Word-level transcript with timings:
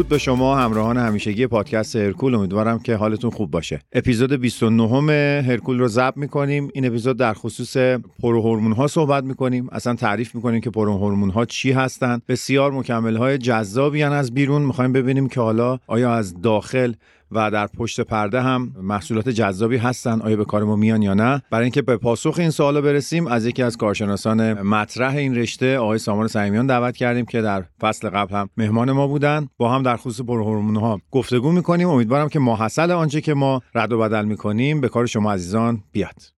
درود 0.00 0.08
به 0.08 0.18
شما 0.18 0.56
همراهان 0.56 0.98
همیشگی 0.98 1.46
پادکست 1.46 1.96
هرکول. 1.96 2.34
امیدوارم 2.34 2.78
که 2.78 2.96
حالتون 2.96 3.30
خوب 3.30 3.50
باشه. 3.50 3.80
اپیزود 3.92 4.32
29 4.32 5.42
هرکول 5.42 5.78
رو 5.78 5.88
ضبط 5.88 6.16
می‌کنیم. 6.16 6.68
این 6.74 6.86
اپیزود 6.86 7.16
در 7.16 7.34
خصوص 7.34 7.76
پروهورمون 8.22 8.72
ها 8.72 8.86
صحبت 8.86 9.24
می‌کنیم. 9.24 9.68
اصلا 9.72 9.94
تعریف 9.94 10.34
می‌کنیم 10.34 10.60
که 10.60 10.70
پروهورمون 10.70 11.30
ها 11.30 11.44
چی 11.44 11.72
هستند 11.72 12.22
بسیار 12.28 12.72
مکمل 12.72 13.16
های 13.16 13.38
جذابی 13.38 14.02
از 14.02 14.34
بیرون. 14.34 14.62
می‌خوایم 14.62 14.92
ببینیم 14.92 15.28
که 15.28 15.40
حالا 15.40 15.78
آیا 15.86 16.14
از 16.14 16.40
داخل 16.42 16.92
و 17.32 17.50
در 17.50 17.66
پشت 17.66 18.00
پرده 18.00 18.40
هم 18.40 18.72
محصولات 18.82 19.28
جذابی 19.28 19.76
هستن. 19.76 20.20
آیا 20.20 20.36
به 20.36 20.44
کار 20.44 20.64
ما 20.64 20.76
میان 20.76 21.02
یا 21.02 21.14
نه؟ 21.14 21.42
برای 21.50 21.64
اینکه 21.64 21.82
به 21.82 21.96
پاسخ 21.96 22.36
این 22.38 22.50
سوالا 22.50 22.80
برسیم 22.80 23.26
از 23.26 23.46
یکی 23.46 23.62
از 23.62 23.76
کارشناسان 23.76 24.52
مطرح 24.62 25.16
این 25.16 25.36
رشته 25.36 25.78
آقای 25.78 25.98
سامان 25.98 26.28
سعیمیان 26.28 26.66
دعوت 26.66 26.96
کردیم 26.96 27.24
که 27.24 27.42
در 27.42 27.64
فصل 27.80 28.08
قبل 28.08 28.34
هم 28.34 28.48
مهمان 28.56 28.92
ما 28.92 29.06
بودن. 29.06 29.48
با 29.58 29.72
هم 29.72 29.82
در 29.82 29.96
خصوص 29.96 30.20
پرهورمون 30.20 30.76
ها 30.76 31.00
گفتگو 31.10 31.52
می‌کنیم. 31.52 31.88
امیدوارم 31.88 32.28
که 32.28 32.38
ماحصل 32.38 32.90
آنچه 32.90 33.20
که 33.20 33.34
ما 33.34 33.62
رد 33.74 33.92
و 33.92 33.98
بدل 33.98 34.24
می‌کنیم 34.24 34.80
به 34.80 34.88
کار 34.88 35.06
شما 35.06 35.32
عزیزان 35.32 35.82
بیاد. 35.92 36.39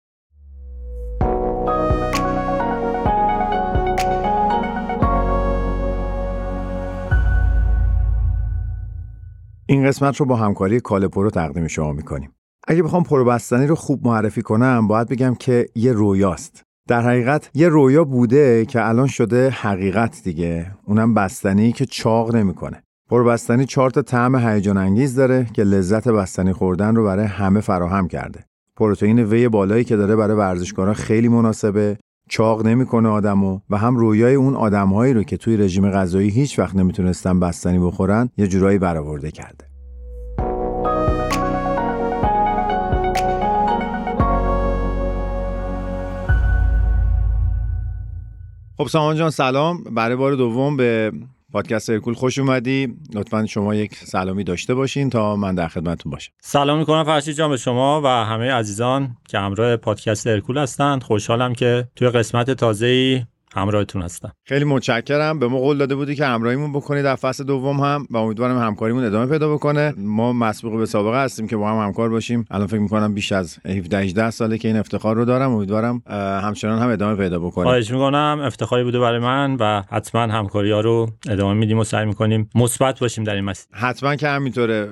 این 9.70 9.86
قسمت 9.86 10.16
رو 10.16 10.26
با 10.26 10.36
همکاری 10.36 10.80
کاله 10.80 11.09
پرو 11.09 11.30
تقدیم 11.30 11.66
شما 11.66 11.92
می‌کنیم. 11.92 12.30
اگه 12.68 12.82
بخوام 12.82 13.02
پرو 13.02 13.24
بستنی 13.24 13.66
رو 13.66 13.74
خوب 13.74 14.06
معرفی 14.06 14.42
کنم 14.42 14.88
باید 14.88 15.08
بگم 15.08 15.34
که 15.34 15.66
یه 15.74 15.92
رویاست. 15.92 16.62
در 16.88 17.02
حقیقت 17.02 17.50
یه 17.54 17.68
رویا 17.68 18.04
بوده 18.04 18.66
که 18.66 18.88
الان 18.88 19.06
شده 19.06 19.50
حقیقت 19.50 20.20
دیگه 20.24 20.72
اونم 20.86 21.14
بستنی 21.14 21.72
که 21.72 21.86
چاق 21.86 22.36
نمی‌کنه. 22.36 22.82
پرو 23.10 23.24
بستنی 23.24 23.64
چهار 23.64 23.91
تا 23.91 24.02
طعم 24.02 24.36
هیجان 24.36 24.76
انگیز 24.76 25.14
داره 25.14 25.46
که 25.52 25.62
لذت 25.62 26.08
بستنی 26.08 26.52
خوردن 26.52 26.94
رو 26.94 27.04
برای 27.04 27.26
همه 27.26 27.60
فراهم 27.60 28.08
کرده. 28.08 28.44
پروتئین 28.76 29.18
whey 29.25 29.48
بالایی 29.48 29.84
که 29.84 29.96
داره 29.96 30.16
برای 30.16 30.36
ورزشکارا 30.36 30.94
خیلی 30.94 31.28
مناسبه 31.28 31.98
چاق 32.31 32.67
نمی‌کنه 32.67 33.09
آدمو 33.09 33.61
و 33.70 33.77
هم 33.77 33.97
رویای 33.97 34.34
اون 34.34 34.56
آدمهایی 34.56 35.14
رو 35.14 35.23
که 35.23 35.36
توی 35.36 35.56
رژیم 35.56 35.91
غذایی 35.91 36.31
هیچ 36.31 36.59
وقت 36.59 36.77
نمی‌تونستن 36.77 37.41
بستنی 37.41 37.78
بخورن 37.78 38.31
یه 38.37 38.47
جورایی 38.47 38.78
برآورده 38.78 39.31
کرده. 39.31 39.64
خب 48.77 48.87
سامان 48.87 49.17
جان 49.17 49.31
سلام. 49.31 49.84
برای 49.84 50.17
بار 50.17 50.34
دوم 50.34 50.77
به 50.77 51.12
پادکست 51.53 51.91
هرکول 51.91 52.15
خوش 52.15 52.39
اومدی. 52.39 52.95
لطفا 53.15 53.47
شما 53.47 53.75
یک 53.75 53.95
سلامی 53.95 54.45
داشته 54.45 54.75
باشین 54.75 55.11
تا 55.11 55.37
من 55.37 55.55
در 55.55 55.69
خدمتتون 55.69 56.12
باشم. 56.12 56.33
سلام 56.41 56.79
می‌کنم 56.79 57.05
فرشید 57.05 57.34
جان 57.34 57.51
به 57.51 57.56
شما 57.56 58.01
و 58.05 58.06
همه 58.06 58.53
عزیزان 58.53 59.17
که 59.29 59.39
همراه 59.39 59.77
پادکست 59.77 60.27
هرکول 60.27 60.59
هستند. 60.59 61.03
خوشحالم 61.03 61.55
که 61.55 61.89
توی 61.97 62.09
قسمت 62.09 62.51
تازه 62.51 63.27
همراهتون 63.55 64.03
هستم. 64.03 64.33
خیلی 64.45 64.65
متشکرم. 64.65 65.39
به 65.39 65.48
ما 65.48 65.59
قول 65.59 65.79
داده 65.79 65.95
بودی 65.95 66.15
که 66.15 66.27
همراهیمون 66.27 66.73
بکنی 66.73 67.03
در 67.03 67.15
فصل 67.15 67.45
دوم 67.45 67.81
هم 67.81 68.06
و 68.11 68.17
امیدوارم 68.17 68.59
همکاریمون 68.59 69.05
ادامه 69.05 69.27
پیدا 69.27 69.55
بکنه. 69.55 69.95
ما 69.97 70.33
مسبوق 70.33 70.79
به 70.79 70.87
سابقه 70.87 71.25
هستیم 71.25 71.48
که 71.48 71.56
با 71.56 71.71
هم 71.71 71.87
همکار 71.87 72.09
باشیم. 72.09 72.44
الان 72.50 72.66
فکر 72.66 72.81
می‌کنم 72.81 73.15
بیش 73.15 73.33
از 73.33 73.59
17 73.66 73.99
18 73.99 74.31
ساله 74.31 74.59
که 74.59 74.69
این 74.69 74.77
افتخار 74.77 75.16
رو 75.16 75.25
دارم. 75.25 75.53
امیدوارم 75.53 76.03
همچنان 76.43 76.78
هم 76.78 76.89
ادامه 76.89 77.16
پیدا 77.16 77.39
بکنه 77.39 77.65
خواهش 77.65 77.91
می‌کنم. 77.91 78.41
افتخاری 78.44 78.84
بوده 78.84 78.99
برای 78.99 79.19
من 79.19 79.56
و 79.60 79.83
حتما 79.91 80.21
همکاری 80.21 80.71
ها 80.71 80.81
رو 80.81 81.10
ادامه 81.28 81.55
میدیم 81.55 81.78
و 81.78 81.84
سعی 81.84 82.06
می‌کنیم 82.06 82.50
مثبت 82.55 83.00
باشیم 83.00 83.25
در 83.25 83.34
این 83.34 83.44
مسیر. 83.44 83.66
حتما 83.72 84.16
که 84.16 84.28
همینطوره. 84.28 84.89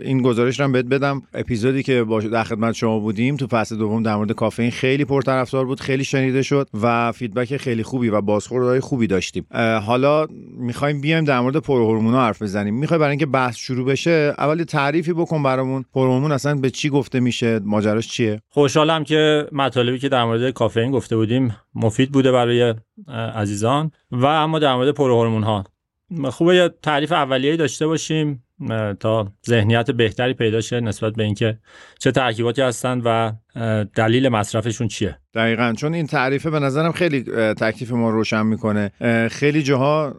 این 0.00 0.22
گزارش 0.22 0.60
رو 0.60 0.68
بهت 0.68 0.84
بدم. 0.84 1.22
اپیزودی 1.34 1.82
که 1.82 2.04
با 2.04 2.20
در 2.20 2.44
خدمت 2.44 2.74
شما 2.74 2.98
بودیم 2.98 3.36
تو 3.36 3.46
فصل 3.46 3.76
دوم 3.76 4.02
در 4.02 4.16
مورد 4.16 4.32
کافئین 4.32 4.70
خیلی 4.70 5.04
پرطرفدار 5.04 5.64
بود 5.64 5.80
خیلی 5.80 6.04
شنیده 6.04 6.42
شد 6.42 6.68
و 6.82 7.12
فیدبک 7.12 7.56
خیلی 7.56 7.75
خیلی 7.76 7.82
خوبی 7.82 8.08
و 8.08 8.20
بازخوردهای 8.20 8.80
خوبی 8.80 9.06
داشتیم. 9.06 9.46
حالا 9.86 10.26
می‌خوایم 10.58 11.00
بیایم 11.00 11.24
در 11.24 11.40
مورد 11.40 11.56
پروهورمونا 11.56 12.20
حرف 12.20 12.42
بزنیم. 12.42 12.74
می‌خوای 12.74 12.98
برای 12.98 13.10
اینکه 13.10 13.26
بحث 13.26 13.56
شروع 13.56 13.86
بشه 13.86 14.34
اول 14.38 14.64
تعریفی 14.64 15.12
بکن 15.12 15.42
برامون. 15.42 15.84
پروهورمون 15.94 16.32
اصلا 16.32 16.54
به 16.54 16.70
چی 16.70 16.90
گفته 16.90 17.20
میشه؟ 17.20 17.60
ماجراش 17.64 18.08
چیه؟ 18.08 18.42
خوشحالم 18.48 19.04
که 19.04 19.48
مطالبی 19.52 19.98
که 19.98 20.08
در 20.08 20.24
مورد 20.24 20.50
کافئین 20.50 20.90
گفته 20.90 21.16
بودیم 21.16 21.56
مفید 21.74 22.12
بوده 22.12 22.32
برای 22.32 22.74
عزیزان. 23.34 23.90
و 24.12 24.26
اما 24.26 24.58
در 24.58 24.74
مورد 24.74 24.90
پروهورمون 24.90 25.42
ها 25.42 25.64
خوبه 26.30 26.56
یه 26.56 26.70
تعریف 26.82 27.12
اولیه‌ای 27.12 27.56
داشته 27.56 27.86
باشیم 27.86 28.42
تا 29.00 29.28
ذهنیت 29.46 29.90
بهتری 29.90 30.34
پیدا 30.34 30.60
شه 30.60 30.80
نسبت 30.80 31.12
به 31.12 31.24
اینکه 31.24 31.58
چه 31.98 32.10
ترکیباتی 32.10 32.62
هستند 32.62 33.02
و 33.04 33.32
دلیل 33.94 34.28
مصرفشون 34.28 34.88
چیه؟ 34.88 35.18
دقیقا 35.34 35.74
چون 35.78 35.94
این 35.94 36.06
تعریفه 36.06 36.50
به 36.50 36.60
نظرم 36.60 36.92
خیلی 36.92 37.22
تکلیف 37.52 37.92
ما 37.92 38.10
روشن 38.10 38.46
می‌کنه. 38.46 38.90
خیلی 39.30 39.62
جاها 39.62 40.10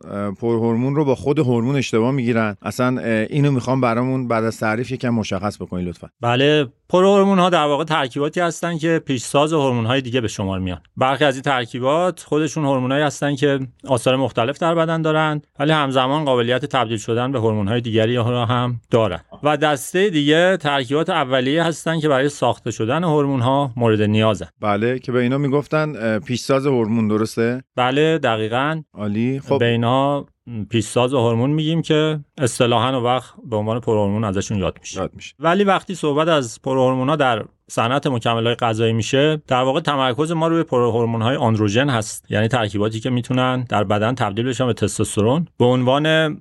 پرهورمون 0.41 0.95
رو 0.95 1.05
با 1.05 1.15
خود 1.15 1.39
هورمون 1.39 1.75
اشتباه 1.75 2.11
می‌گیرن. 2.11 2.57
اصلا 2.61 3.01
اینو 3.29 3.51
می‌خوام 3.51 3.81
برامون 3.81 4.27
بعد 4.27 4.43
از 4.43 4.59
تعریف 4.59 4.91
یکم 4.91 5.09
مشخص 5.09 5.61
بکنی 5.61 5.83
لطفا. 5.83 6.09
بله 6.21 6.67
پروهورمون 6.89 7.39
ها 7.39 7.49
در 7.49 7.63
واقع 7.63 7.83
ترکیباتی 7.83 8.39
هستن 8.39 8.77
که 8.77 9.01
پیشساز 9.05 9.53
هورمون 9.53 9.85
های 9.85 10.01
دیگه 10.01 10.21
به 10.21 10.27
شمار 10.27 10.59
میان. 10.59 10.79
برخی 10.97 11.25
از 11.25 11.35
این 11.35 11.41
ترکیبات 11.41 12.23
خودشون 12.27 12.65
هورمونایی 12.65 13.03
هستن 13.03 13.35
که 13.35 13.59
آثار 13.87 14.15
مختلف 14.15 14.57
در 14.57 14.75
بدن 14.75 15.01
دارن 15.01 15.41
ولی 15.59 15.71
همزمان 15.71 16.25
قابلیت 16.25 16.65
تبدیل 16.65 16.97
شدن 16.97 17.31
به 17.31 17.39
هورمون 17.39 17.67
های 17.67 17.81
دیگری 17.81 18.15
رو 18.15 18.45
هم 18.45 18.81
دارن. 18.91 19.19
و 19.43 19.57
دسته 19.57 20.09
دیگه 20.09 20.57
ترکیبات 20.57 21.09
اولیه 21.09 21.63
هستن 21.63 21.99
که 21.99 22.09
برای 22.09 22.29
ساخته 22.29 22.71
شدن 22.71 23.03
هورمون 23.03 23.26
ها 23.27 23.71
مورد 23.75 24.01
نیازن 24.01 24.47
بله 24.61 24.99
که 24.99 25.11
به 25.11 25.19
اینا 25.19 25.38
می‌گفتن 25.38 26.19
پیشساز 26.19 26.65
هورمون 26.65 27.07
درسته؟ 27.07 27.63
بله 27.75 28.17
دقیقا. 28.17 28.81
عالی. 28.93 29.39
خب. 29.39 29.59
به 29.59 29.65
اینا 29.65 30.25
پیشساز 30.69 31.13
هورمون 31.13 31.49
میگیم 31.49 31.81
که 31.81 32.19
اصطلاحا 32.38 33.01
و 33.01 33.03
وقت 33.03 33.33
به 33.49 33.55
عنوان 33.55 33.79
پروهورمون 33.79 34.23
ازشون 34.23 34.57
یاد 34.57 34.77
میشه. 34.79 34.99
یاد 34.99 35.11
میشه. 35.15 35.35
ولی 35.39 35.63
وقتی 35.63 35.95
صحبت 35.95 36.27
از 36.27 36.61
پروهورمون 36.61 37.09
ها 37.09 37.15
در 37.15 37.45
صنعت 37.69 38.07
مکمل 38.07 38.45
های 38.45 38.55
غذایی 38.55 38.93
میشه 38.93 39.41
در 39.47 39.61
واقع 39.61 39.79
تمرکز 39.79 40.31
ما 40.31 40.47
روی 40.47 40.63
پروهورمون 40.63 41.21
های 41.21 41.35
آندروژن 41.35 41.89
هست. 41.89 42.25
یعنی 42.31 42.47
ترکیباتی 42.47 42.99
که 42.99 43.09
می‌تونن 43.09 43.63
در 43.69 43.83
بدن 43.83 44.15
تبدیل 44.15 44.47
بشن 44.47 44.65
به 44.65 44.73
تستوسترون. 44.73 45.47
به 45.59 45.65
عنوان 45.65 46.38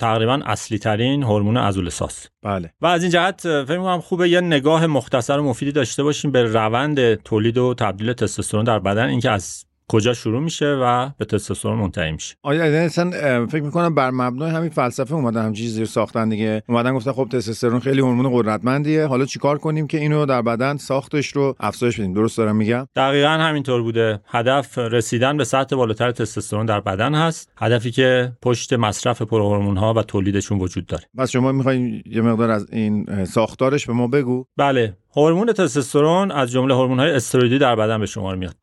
تقریبا 0.00 0.40
اصلی 0.44 0.78
ترین 0.78 1.22
هورمون 1.22 1.56
عضلساز 1.56 2.28
بله. 2.42 2.72
و 2.80 2.86
از 2.86 3.02
این 3.02 3.10
جهت 3.10 3.40
فکر 3.40 3.78
می‌کنم 3.78 4.00
خوبه 4.00 4.28
یه 4.28 4.40
نگاه 4.40 4.86
مختصر 4.86 5.38
و 5.38 5.42
مفیدی 5.42 5.72
داشته 5.72 6.02
باشیم 6.02 6.30
به 6.30 6.42
روند 6.42 7.14
تولید 7.14 7.58
و 7.58 7.74
تبدیل 7.74 8.12
تستوسترون 8.12 8.64
در 8.64 8.78
بدن. 8.78 9.08
اینکه 9.08 9.30
از 9.30 9.64
کجا 9.92 10.14
شروع 10.14 10.40
میشه 10.40 10.66
و 10.66 11.10
به 11.18 11.24
تستوسترون 11.24 11.78
منتهی 11.78 12.12
میشه. 12.12 12.34
آیا 12.42 12.84
اصلا 12.84 13.10
فکر 13.46 13.62
می‌کنم 13.62 13.94
بر 13.94 14.10
مبنای 14.10 14.50
همین 14.50 14.70
فلسفه 14.70 15.14
اومدن 15.14 15.44
هم 15.44 15.52
چیزی 15.52 15.86
ساختن 15.86 16.28
دیگه. 16.28 16.62
اومدن 16.68 16.94
گفتن 16.94 17.12
خب 17.12 17.28
تستوسترون 17.32 17.80
خیلی 17.80 18.00
هورمون 18.00 18.30
قدرتمندیه. 18.32 19.06
حالا 19.06 19.24
چیکار 19.24 19.58
کنیم 19.58 19.86
که 19.86 19.98
اینو 19.98 20.26
در 20.26 20.42
بدن 20.42 20.76
ساختش 20.76 21.26
رو 21.26 21.56
افزایش 21.60 22.00
بدیم؟ 22.00 22.12
درست 22.12 22.38
دارم 22.38 22.56
میگم؟ 22.56 22.86
دقیقا 22.96 23.28
همینطور 23.28 23.82
بوده. 23.82 24.20
هدف 24.26 24.78
رسیدن 24.78 25.36
به 25.36 25.44
سطح 25.44 25.76
بالاتر 25.76 26.10
تستوسترون 26.10 26.66
در 26.66 26.80
بدن 26.80 27.14
هست. 27.14 27.52
هدفی 27.56 27.90
که 27.90 28.32
پشت 28.42 28.72
مصرف 28.72 29.22
پروهورمون 29.22 29.76
ها 29.76 29.94
و 29.94 30.02
تولیدشون 30.02 30.58
وجود 30.58 30.86
داره. 30.86 31.04
پس 31.18 31.30
شما 31.30 31.52
می‌خواین 31.52 32.02
یه 32.06 32.20
مقدار 32.20 32.50
از 32.50 32.66
این 32.72 33.24
ساختارش 33.24 33.86
به 33.86 33.92
ما 33.92 34.06
بگو. 34.06 34.44
بله. 34.56 34.96
هورمون 35.16 35.52
تستوسترون 35.52 36.30
از 36.30 36.50
جمله 36.50 36.74
هورمون 36.74 36.98
های 36.98 37.10
استروئیدی 37.10 37.58
در 37.58 37.76
بدن 37.76 38.00
به 38.00 38.06
شمار 38.06 38.36
میاد. 38.36 38.54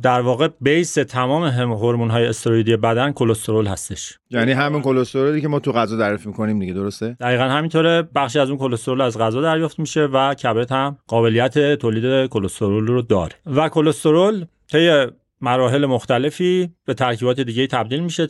در 0.00 0.20
واقع 0.20 0.48
بیس 0.60 0.94
تمام 0.94 1.44
هورمون 1.44 2.10
های 2.10 2.26
استروئیدی 2.26 2.76
بدن 2.76 3.12
کلسترول 3.12 3.66
هستش. 3.66 4.18
یعنی 4.30 4.52
همون 4.52 4.82
کلسترولی 4.82 5.40
که 5.40 5.48
ما 5.48 5.58
تو 5.60 5.72
غذا 5.72 5.96
دریافت 5.96 6.26
می‌کنیم 6.26 6.58
دیگه 6.58 6.72
درسته؟ 6.72 7.16
دقیقا 7.20 7.44
همینطوره. 7.44 8.02
بخشی 8.14 8.38
از 8.38 8.48
اون 8.48 8.58
کلسترول 8.58 9.00
از 9.00 9.18
غذا 9.18 9.42
دریافت 9.42 9.78
میشه 9.78 10.04
و 10.04 10.34
کبد 10.34 10.72
هم 10.72 10.98
قابلیت 11.06 11.74
تولید 11.74 12.30
کلسترول 12.30 12.86
رو 12.86 13.02
داره. 13.02 13.32
و 13.46 13.68
کلسترول 13.68 14.44
طی 14.72 15.06
مراحل 15.40 15.86
مختلفی 15.86 16.70
به 16.86 16.94
ترکیبات 16.94 17.40
دیگه 17.40 17.66
تبدیل 17.66 18.00
میشه. 18.00 18.28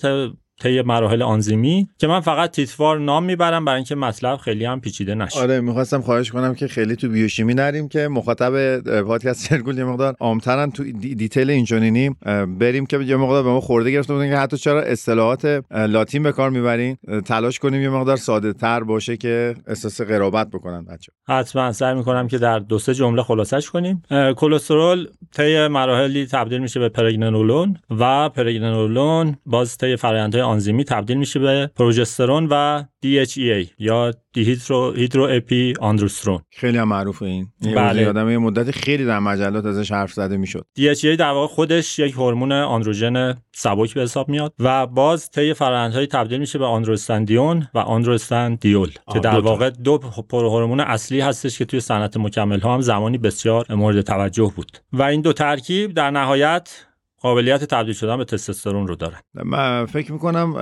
طی 0.62 0.82
مراحل 0.82 1.23
آنزیمی 1.23 1.88
که 1.99 2.06
من 2.06 2.20
فقط 2.20 2.50
تیتروار 2.50 2.99
نام 2.99 3.25
می‌برم 3.25 3.64
برای 3.64 3.76
اینکه 3.76 3.94
مطلب 3.94 4.37
خیلی 4.37 4.64
هم 4.64 4.81
پیچیده 4.81 5.14
نشه. 5.14 5.41
آره 5.41 5.61
می‌خواستم 5.61 6.00
خواهش 6.00 6.31
کنم 6.31 6.55
که 6.55 6.69
خیلی 6.69 6.97
تو 6.97 7.09
بیوشیمی 7.09 7.55
نریم 7.55 7.88
که 7.88 8.09
مخاطب 8.09 8.81
پادکست 9.03 9.41
سرگول 9.49 9.79
یه 9.79 9.85
مقدار 9.85 10.17
عامترن 10.20 10.70
تو 10.70 10.85
detail 11.00 11.50
آنچنانی 11.50 12.11
بریم 12.59 12.87
که 12.87 12.99
یه 12.99 13.17
مقدار 13.17 13.43
به 13.43 13.49
ما 13.49 13.61
خرده 13.61 13.91
گرفته 13.91 14.12
بودن 14.12 14.31
که 14.31 14.37
حتی 14.37 14.56
چرا 14.56 14.82
اصطلاحات 14.82 15.62
لاتین 15.70 16.23
به 16.23 16.32
کار 16.32 16.50
می‌برین. 16.50 16.97
تلاش 17.25 17.58
کنیم 17.58 17.82
یه 17.82 17.88
مقدار 17.88 18.17
ساده 18.17 18.53
تر 18.53 18.81
باشه 18.81 19.17
که 19.17 19.55
احساس 19.67 20.00
قرابت 20.00 20.50
بکنن 20.50 20.85
بچه 20.85 21.12
حتما 21.29 21.73
سعی 21.73 21.94
می‌کنم 21.94 22.29
که 22.29 22.38
در 22.38 22.58
دو 22.58 22.79
سه 22.79 22.94
جمله 22.94 23.23
خلاصش 23.23 23.70
کنیم. 23.70 24.03
کلسترول 24.37 25.08
طی 25.32 25.69
مراحلی 25.69 26.26
تبدیل 26.26 26.58
میشه 26.58 26.81
به 26.81 26.88
پرگنولون 26.88 27.76
و 27.90 28.29
پرگنولون 28.29 29.37
باز 29.46 29.79
طی 29.79 29.96
فرآیندهای 29.96 30.43
آنزیمی 30.43 30.84
تبدیل 30.84 31.17
میشه 31.17 31.38
به 31.38 31.70
پروژسترون 31.76 32.49
و 32.50 32.84
DHEA 33.05 33.67
یا 33.79 34.12
دیهیدرو 34.32 34.93
هیدرو 34.93 35.29
اپی 35.31 35.75
آندروسترون 35.81 36.38
خیلی 36.50 36.79
هم 36.79 36.88
معروفه 36.88 37.25
این 37.25 37.49
بله. 37.75 38.02
یادم 38.02 38.31
یه 38.31 38.38
مدتی 38.38 38.73
خیلی 38.73 39.05
در 39.05 39.19
مجلات 39.19 39.64
ازش 39.64 39.93
حرف 39.93 40.12
زده 40.12 40.37
می‌شد 40.37 40.67
DHEA 40.79 41.17
در 41.19 41.31
واقع 41.31 41.55
خودش 41.55 41.99
یک 41.99 42.14
هورمون 42.14 42.52
آندروژن 42.52 43.34
سبک 43.55 43.94
به 43.94 44.02
حساب 44.02 44.29
میاد 44.29 44.55
و 44.58 44.87
باز 44.87 45.31
طی 45.31 45.55
فرآیندهای 45.55 46.06
تبدیل 46.06 46.38
میشه 46.38 46.58
به 46.58 46.64
آندروستاندیون 46.64 47.69
و 47.75 47.79
آندروستاندیول 47.79 48.90
که 49.12 49.20
در. 49.20 49.43
واقع 49.43 49.70
دو 49.70 49.99
پروهورمون 49.99 50.81
اصلی 50.81 51.20
هستش 51.20 51.58
که 51.58 51.64
توی 51.64 51.81
صنعت 51.81 52.17
مکمل 52.17 52.61
ها 52.61 52.75
هم 52.75 52.81
زمانی 52.81 53.19
بسیار 53.19 53.67
مورد 53.70 54.00
توجه 54.00 54.52
بود 54.56 54.79
و 54.93 55.02
این 55.02 55.20
دو 55.20 55.32
ترکیب 55.32 55.94
در 55.94 56.11
نهایت 56.11 56.87
قابلیت 57.23 57.65
تبدیل 57.65 57.95
شدن 57.95 58.17
به 58.17 58.25
تستوسترون 58.25 58.87
رو 58.87 58.97
دارن. 58.97 59.19
من 59.45 59.87
فکر 59.87 60.13
می‌کنم 60.13 60.55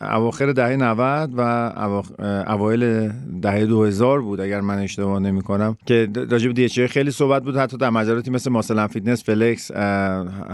اواخر 0.00 0.52
دهه 0.52 0.76
90 0.76 1.30
و 1.36 1.40
اوایل 2.48 3.08
دهه 3.42 3.66
2000 3.66 4.20
بود 4.20 4.40
اگر 4.40 4.60
من 4.60 4.78
اشتباه 4.78 5.18
نمی 5.20 5.42
کنم 5.42 5.76
که 5.86 6.08
د- 6.14 6.32
راجع 6.32 6.52
به 6.52 6.68
DHEA 6.68 6.80
خیلی 6.80 7.10
صحبت 7.10 7.42
بود 7.42 7.56
حتی 7.56 7.76
در 7.76 7.90
مجلاتی 7.90 8.30
مثل 8.30 8.50
Muscle 8.50 8.86
Fitness 8.86 9.24
Flex 9.24 9.70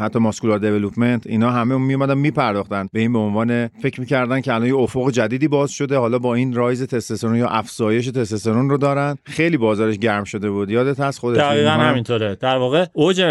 حتی 0.00 0.18
Muscular 0.18 0.58
Development 0.58 1.26
اینا 1.26 1.50
همه 1.50 1.76
می 1.78 1.94
اومدن 1.94 2.18
میپرداختن 2.18 2.88
به 2.92 3.00
این 3.00 3.12
به 3.12 3.18
عنوان 3.18 3.68
فکر 3.68 4.00
می‌کردن 4.00 4.40
که 4.40 4.54
الان 4.54 4.68
یه 4.68 4.76
افق 4.76 5.10
جدیدی 5.10 5.48
باز 5.48 5.70
شده 5.70 5.96
حالا 5.98 6.18
با 6.18 6.34
این 6.34 6.54
rise 6.54 6.82
تستوسترون 6.82 7.36
یا 7.36 7.48
افزایش 7.48 8.06
تستوسترون 8.06 8.70
رو 8.70 8.76
دارن. 8.78 9.16
خیلی 9.24 9.56
بازارش 9.56 9.98
گرم 9.98 10.24
شده 10.24 10.50
بود. 10.50 10.70
یادت 10.70 11.00
هست 11.00 11.18
خودت 11.18 11.38
دقیقا. 11.38 11.70
همینطوره. 11.70 12.34
در 12.34 12.56
واقع 12.56 12.86
اوج 12.92 13.22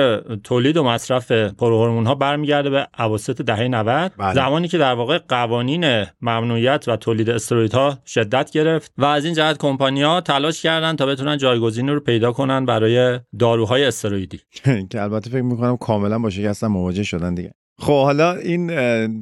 تولید 0.44 0.78
و 0.78 0.84
مصرف 0.84 1.32
پروهورمون 1.32 2.01
ها 2.06 2.16
برمیگرده 2.16 2.70
به 2.70 2.88
اواسط 3.00 3.42
دهه 3.42 3.68
90 3.68 4.12
بله. 4.18 4.34
زمانی 4.34 4.68
که 4.68 4.78
در 4.78 4.94
واقع 4.94 5.18
قوانین 5.18 6.06
ممنوعیت 6.22 6.86
و 6.88 6.96
تولید 6.96 7.30
استروئیدها 7.30 7.98
شدت 8.06 8.52
گرفت 8.52 8.94
و 8.98 9.06
از 9.06 9.26
این 9.26 9.34
جهت 9.34 9.58
کمپانی‌ها 9.58 10.22
تلاش 10.22 10.62
کردن 10.62 10.96
تا 10.96 11.06
بتونن 11.06 11.38
جایگزینی 11.38 11.92
رو 11.92 12.00
پیدا 12.00 12.32
کنن 12.32 12.66
برای 12.66 13.20
داروهای 13.40 13.86
استروئیدی. 13.86 14.40
که 14.92 15.02
البته 15.02 15.30
فکر 15.30 15.42
می‌کنم 15.42 15.78
کاملا 15.78 16.20
با 16.20 16.30
شکست 16.30 16.68
مواجه 16.68 17.04
شدن 17.04 17.36
دیگه. 17.36 17.54
خب 17.82 18.04
حالا 18.04 18.34
این 18.34 18.72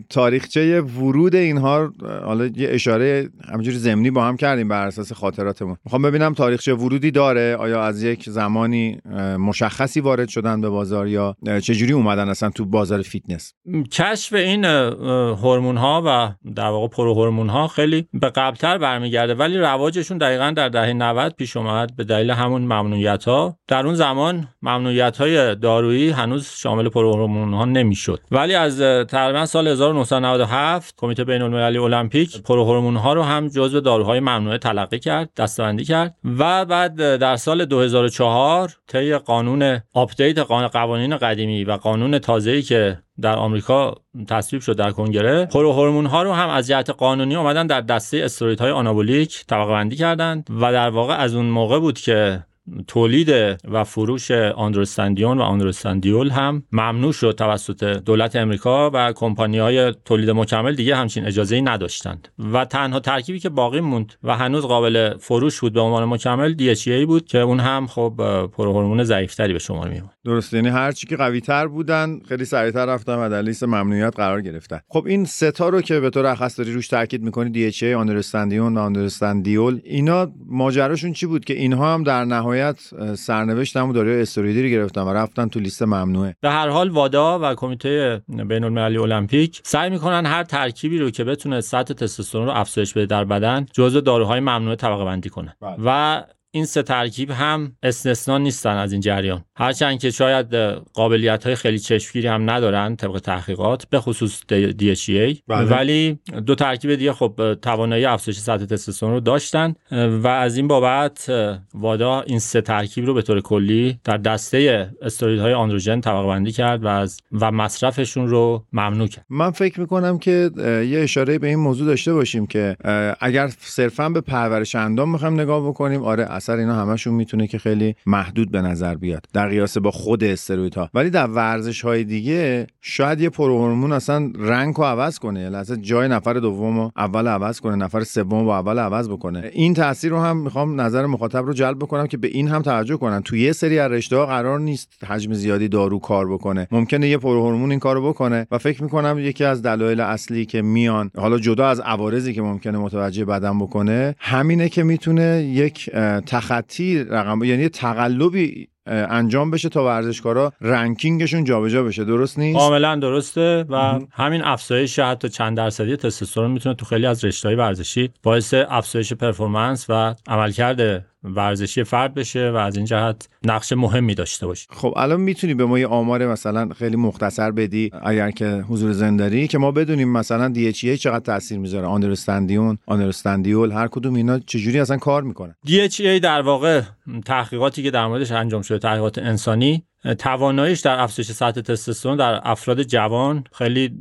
تاریخچه 0.10 0.82
ورود 0.82 1.36
اینها 1.36 1.94
حالا 2.26 2.46
یه 2.46 2.70
اشاره 2.72 3.30
همینجوری 3.50 3.78
ضمنی 3.78 4.12
با 4.12 4.24
هم 4.24 4.38
کردیم 4.38 4.68
بر 4.68 4.88
اساس 4.88 5.14
خاطراتمون. 5.14 5.78
می‌خوام 5.86 6.02
ببینم 6.02 6.34
تاریخچه 6.34 6.74
ورودی 6.74 7.12
داره؟ 7.12 7.56
آیا 7.56 7.84
از 7.84 8.04
یک 8.04 8.30
زمانی 8.30 8.98
مشخصی 9.40 10.02
وارد 10.02 10.28
شدن 10.30 10.62
به 10.62 10.70
بازار 10.70 11.08
یا 11.08 11.36
چجوری 11.64 11.94
اومدن 11.94 12.30
اصلا 12.30 12.50
تو 12.50 12.66
بازار 12.66 13.02
فیتنس؟ 13.02 13.54
کشف 13.92 14.34
این 14.34 14.66
هورمون 14.66 15.78
ها 15.78 16.04
و 16.06 16.32
در 16.56 16.68
واقع 16.68 16.88
پروهورمون 16.88 17.50
ها 17.50 17.68
خیلی 17.68 18.08
به 18.14 18.30
قبلتر 18.30 18.78
برمیگرده 18.78 19.36
ولی 19.36 19.58
رواجشون 19.58 20.18
دقیقا 20.18 20.54
در 20.56 20.70
دهه 20.70 20.94
90 20.94 21.34
پیش 21.34 21.58
اومد 21.58 21.96
به 21.96 22.04
دلیل 22.04 22.32
همون 22.32 22.62
ممنوعیت 22.62 23.24
ها 23.24 23.58
در 23.68 23.86
اون 23.86 23.96
زمان 23.96 24.48
ممنوعیت 24.62 25.18
های 25.18 25.56
دارویی 25.56 26.10
هنوز 26.10 26.50
شامل 26.50 26.90
پروهورمون 26.90 27.54
ها 27.54 27.66
نمی‌شد. 27.66 28.20
ولی 28.32 28.49
از 28.54 28.82
اه، 28.82 29.04
تقریبا 29.04 29.46
سال 29.46 29.68
1997 29.68 30.94
کمیته 30.98 31.24
بین 31.24 31.42
المللی 31.42 31.78
المپیک 31.78 32.42
پروهورمون 32.44 32.96
ها 32.96 33.14
رو 33.14 33.24
هم 33.24 33.48
جزو 33.48 33.80
داروهای 33.80 34.20
ممنوعه 34.20 34.58
تلقی 34.58 35.00
کرد 35.00 35.30
دسته 35.38 35.61
بندی 35.61 35.84
کرد 35.86 36.16
و 36.40 36.66
بعد 36.66 37.16
در 37.16 37.36
سال 37.36 37.66
2004 37.66 38.76
طی 38.88 39.18
قانون 39.18 39.80
آپدیت 39.94 40.38
قان- 40.40 40.68
قوانین 40.68 41.18
قدیمی 41.18 41.64
و 41.64 41.72
قانون 41.72 42.20
تازه‌ای 42.20 42.62
که 42.62 42.98
در 43.22 43.36
آمریکا 43.36 43.96
تصویب 44.28 44.62
شد 44.62 44.76
در 44.76 44.92
کنگره 44.92 45.46
پروهورمون 45.46 46.06
ها 46.06 46.24
رو 46.24 46.34
هم 46.34 46.50
از 46.50 46.68
جهت 46.68 46.90
قانونی 46.90 47.36
اومدن 47.36 47.68
در 47.68 47.82
دسته 47.82 48.22
استروئیدهای 48.24 48.72
آنابولیک 48.72 49.46
طبقه 49.48 49.72
بندی 49.72 49.96
کردند 49.96 50.48
و 50.62 50.72
در 50.72 50.90
واقع 50.90 51.14
از 51.14 51.36
اون 51.36 51.46
موقع 51.46 51.80
بود 51.80 52.00
که 52.00 52.44
تولید 52.88 53.30
و 53.72 53.84
فروش 53.84 54.32
آندروستاندیون 54.32 55.38
و 55.38 55.42
آندروستاندیول 55.42 56.30
هم 56.30 56.64
ممنوع 56.72 57.14
شد 57.14 57.36
توسط 57.38 57.84
دولت 57.84 58.36
امریکا 58.36 58.92
و 58.94 59.14
کمپانی 59.16 59.60
های 59.60 59.94
تولید 60.06 60.30
مکمل 60.30 60.76
دیگه 60.76 60.96
همچین 60.96 61.26
اجازه 61.26 61.56
ای 61.56 61.62
نداشتند. 61.62 62.28
و 62.54 62.66
تنها 62.66 63.00
ترکیبی 63.00 63.40
که 63.40 63.50
باقی 63.50 63.80
موند 63.80 64.14
و 64.24 64.38
هنوز 64.38 64.66
قابل 64.66 65.18
فروش 65.18 65.60
بود 65.60 65.74
به 65.74 65.80
عنوان 65.80 66.06
مکمل 66.06 66.54
DHEA 66.54 67.06
بود 67.06 67.26
که 67.26 67.38
اون 67.38 67.60
هم 67.60 67.88
خب 67.88 68.14
پروهورمون 68.54 69.04
ضعیفتری 69.04 69.54
به 69.54 69.60
شمار 69.60 69.90
می 69.90 70.00
اومد 70.00 70.14
درست 70.26 70.54
یعنی 70.54 70.70
هر 70.70 70.92
چی 70.92 71.08
که 71.08 71.16
قوی 71.16 71.42
تر 71.42 71.68
بودن 71.68 72.20
خیلی 72.28 72.46
سریعتر 72.46 72.86
رفتن 72.86 73.16
و 73.16 73.30
در 73.30 73.42
لیست 73.42 73.64
ممنوعیت 73.64 74.16
قرار 74.16 74.42
گرفتن. 74.42 74.80
خب 74.88 75.06
این 75.08 75.26
ستا 75.26 75.70
رو 75.70 75.82
که 75.82 76.00
به 76.00 76.10
طور 76.10 76.26
اخص 76.26 76.60
داری 76.60 76.74
روش 76.74 76.88
تاکید 76.88 77.24
می‌کنی 77.24 77.72
DHA 77.72 77.84
آندرستاندیون 77.84 78.78
و 78.78 78.82
آندرستاندیول 78.82 79.82
اینا 79.84 80.32
ماجراشون 80.46 81.14
چی 81.14 81.26
بود؟ 81.26 81.46
که 81.46 81.54
اینها 81.54 81.94
هم 81.94 82.04
در 82.04 82.26
نهایت 82.26 82.59
اه، 82.60 83.16
سرنوشت 83.16 83.78
همون 83.78 83.92
داروی 83.92 84.22
استروئیدی 84.22 84.64
رو 84.64 84.70
گرفتن 84.70 85.02
و 85.02 85.14
رفتن 85.14 85.48
تو 85.48 85.60
لیست 85.60 85.84
ممنوعه 85.84 86.36
به 86.42 86.50
هر 86.50 86.70
حال 86.70 86.90
وادا 86.90 87.40
و 87.40 87.56
کمیته 87.56 88.22
بین 88.28 88.64
المللی 88.64 88.98
المپیک 88.98 89.62
سعی 89.64 89.90
می‌کنن 89.90 90.26
هر 90.26 90.44
ترکیبی 90.44 90.98
رو 90.98 91.10
که 91.12 91.24
بتونه 91.24 91.62
سطح 91.62 91.94
تستوسترون 91.94 92.46
رو 92.46 92.52
افزایش 92.52 92.94
بده 92.94 93.06
در 93.06 93.26
بدن 93.26 93.66
جزو 93.74 94.02
داروهای 94.02 94.40
ممنوعه 94.40 94.76
طبقه 94.76 95.06
بندی 95.06 95.30
کنه 95.30 95.56
بله. 95.62 95.76
و 95.86 96.24
این 96.52 96.66
سه 96.66 96.84
ترکیب 96.84 97.32
هم 97.32 97.72
استثنا 97.84 98.38
نیستن 98.38 98.78
از 98.78 98.92
این 98.92 99.02
جریان. 99.02 99.44
هرچند 99.56 100.00
که 100.00 100.12
شاید 100.12 100.54
قابلیت 100.94 101.44
های 101.44 101.56
خیلی 101.56 101.80
چشمگیری 101.80 102.28
هم 102.28 102.50
ندارن 102.50 102.96
طبق 102.96 103.20
تحقیقات 103.20 103.86
به 103.90 104.00
خصوص 104.00 104.42
DHEA 104.80 105.38
بله. 105.48 105.70
ولی 105.70 106.20
دو 106.46 106.56
ترکیب 106.56 106.96
دیگه 106.96 107.14
خب 107.14 107.58
توانایی 107.62 108.06
افزایش 108.06 108.38
سطح 108.38 108.66
تستوسترون 108.66 109.12
رو 109.12 109.20
داشتن 109.20 109.74
و 109.92 110.28
از 110.28 110.58
این 110.58 110.68
بابت 110.68 111.32
وادا 111.74 112.22
این 112.22 112.40
سه 112.40 112.62
ترکیب 112.62 113.06
رو 113.06 113.14
به 113.14 113.22
طور 113.22 113.42
کلی 113.42 114.00
در 114.04 114.18
دسته 114.18 114.90
استروئیدهای 115.02 115.54
آندروژن 115.54 116.02
طبقه 116.02 116.28
بندی 116.28 116.52
کرد 116.52 116.84
و 116.84 116.88
از 116.88 117.22
و 117.32 117.52
مصرفشون 117.52 118.28
رو 118.28 118.66
ممنوع 118.74 119.08
کرد. 119.08 119.26
من 119.30 119.52
فکر 119.52 119.80
می‌کنم 119.80 120.20
که 120.20 120.52
یه 120.90 121.00
اشاره 121.00 121.40
به 121.40 121.48
این 121.48 121.60
موضوع 121.60 121.88
داشته 121.88 122.14
باشیم 122.14 122.48
که 122.48 122.76
اگر 123.20 123.50
صرفا 123.60 124.10
به 124.10 124.22
پرورش 124.22 124.76
اندام 124.76 125.12
می‌خوایم 125.12 125.40
نگاه 125.40 125.68
بکنیم 125.68 126.04
آره 126.04 126.39
اثر 126.40 126.58
اینا 126.58 126.76
همشون 126.76 127.14
می‌تونه 127.14 127.48
که 127.48 127.58
خیلی 127.58 127.96
محدود 128.06 128.52
به 128.52 128.62
نظر 128.62 128.96
بیاد. 128.96 129.26
در 129.34 129.50
قیاس 129.50 129.78
با 129.78 129.92
خود 129.92 130.24
استروئیدها. 130.24 130.90
ولی 130.94 131.10
در 131.10 131.28
ورزش 131.28 131.82
های 131.82 132.04
دیگه 132.04 132.68
شاید 132.82 133.22
یه 133.22 133.30
پروهورمون 133.30 133.92
اصلا 133.92 134.32
رنگ 134.40 134.76
رو 134.76 134.84
عوض 134.84 135.20
کنه. 135.20 135.40
اصلا 135.40 135.76
جای 135.76 136.08
نفر 136.08 136.34
دوم 136.34 136.80
رو 136.80 136.92
اول 136.98 137.28
عوض 137.28 137.60
کنه 137.60 137.76
نفر 137.76 138.04
سوم 138.04 138.44
رو 138.44 138.50
اول 138.50 138.80
عوض 138.80 139.10
بکنه. 139.10 139.50
این 139.54 139.74
تاثیر 139.74 140.12
رو 140.12 140.20
هم 140.20 140.38
می‌خوام 140.38 140.82
نظر 140.82 141.06
مخاطب 141.06 141.46
رو 141.46 141.54
جلب 141.54 141.80
بکنم 141.80 142.08
که 142.08 142.18
به 142.18 142.28
این 142.28 142.48
هم 142.48 142.62
توجه 142.62 142.98
کنن. 142.98 143.22
تو 143.22 143.36
یه 143.36 143.52
سری 143.52 143.80
از 143.80 143.92
رشته 143.92 144.16
ها 144.16 144.26
قرار 144.26 144.60
نیست 144.60 145.04
حجم 145.08 145.34
زیادی 145.34 145.68
دارو 145.68 146.00
کار 146.00 146.34
بکنه. 146.34 146.68
ممکنه 146.72 147.08
یه 147.08 147.18
پروهورمون 147.18 147.72
این 147.72 147.80
کارو 147.80 148.10
بکنه 148.10 148.48
و 148.52 148.58
فکر 148.58 148.84
می‌کنم 148.84 149.20
یکی 149.20 149.44
از 149.44 149.62
دلایل 149.62 150.00
اصلی 150.00 150.46
که 150.46 150.62
میان 150.62 151.12
حالا 151.18 151.40
جدا 151.40 151.68
از 151.68 151.80
عوارضی 151.80 152.34
که 152.34 152.42
ممکنه 152.42 152.78
متوجه 152.78 153.26
بدن 153.26 153.60
بکنه 153.60 154.16
همینه 154.20 154.70
که 154.70 154.84
می‌تونه 154.84 155.44
یک 155.44 155.90
تخطی 156.30 157.04
رقم 157.04 157.44
یعنی 157.44 157.70
تقلبی 157.70 158.68
انجام 158.86 159.52
بشه 159.52 159.70
تا 159.70 159.86
ورزشکارا 159.86 160.54
رنکینگشون 160.62 161.44
جابجا 161.44 161.84
بشه. 161.84 162.06
درست 162.06 162.40
نیست؟ 162.40 162.58
کاملا 162.58 162.96
درسته 162.96 163.66
و 163.70 164.00
همین 164.12 164.42
افزایش 164.44 165.00
حتی 165.00 165.30
چند 165.30 165.58
درصدی 165.58 165.96
تستوسترون 165.96 166.52
می‌تونه 166.52 166.76
تو 166.76 166.86
خیلی 166.86 167.06
از 167.06 167.26
رشته‌های 167.26 167.56
ورزشی 167.56 168.10
باعث 168.24 168.54
افزایش 168.54 169.14
پرفورمنس 169.14 169.86
و 169.90 170.16
عملکرد 170.28 171.06
ورزشی 171.24 171.84
فرد 171.84 172.14
بشه 172.14 172.52
و 172.52 172.56
از 172.56 172.76
این 172.76 172.86
جهت 172.86 173.30
نقش 173.44 173.74
مهمی 173.74 174.16
داشته 174.16 174.48
باشه. 174.48 174.68
خب 174.70 174.94
الان 174.98 175.22
می‌تونی 175.22 175.54
به 175.54 175.66
ما 175.66 175.80
یه 175.80 175.88
آمار 175.88 176.28
مثلا 176.28 176.70
خیلی 176.78 176.96
مختصر 176.96 177.52
بدی 177.52 177.92
اگر 178.02 178.32
که 178.32 178.66
حضور 178.70 178.92
زنداری 178.92 179.48
که 179.48 179.58
ما 179.58 179.72
بدونیم 179.72 180.12
مثلا 180.12 180.54
DHEA 180.54 180.98
چقدر 181.00 181.20
تاثیر 181.20 181.60
می‌ذاره 181.60 181.88
آندرستاندیون 181.88 182.78
آندرستاندیول 182.86 183.72
هر 183.72 183.88
کدوم 183.88 184.14
اینا 184.14 184.40
چجوری 184.40 184.80
اصلا 184.80 184.98
کار 184.98 185.24
می‌کنن؟ 185.24 185.56
DHEA 185.68 186.22
در 186.24 186.42
واقع 186.42 186.82
تحقیقاتی 187.26 187.84
که 187.84 187.92
در 187.92 188.08
موردش 188.08 188.32
انجام 188.32 188.62
شده 188.62 188.80
تحقیقات 188.80 189.18
انسانی 189.18 189.84
تواناییش 190.20 190.80
در 190.80 191.00
افزایش 191.00 191.32
سطح 191.32 191.62
تستوسترون 191.62 192.18
در 192.18 192.42
افراد 192.44 192.84
جوان 192.84 193.44
خیلی 193.52 193.94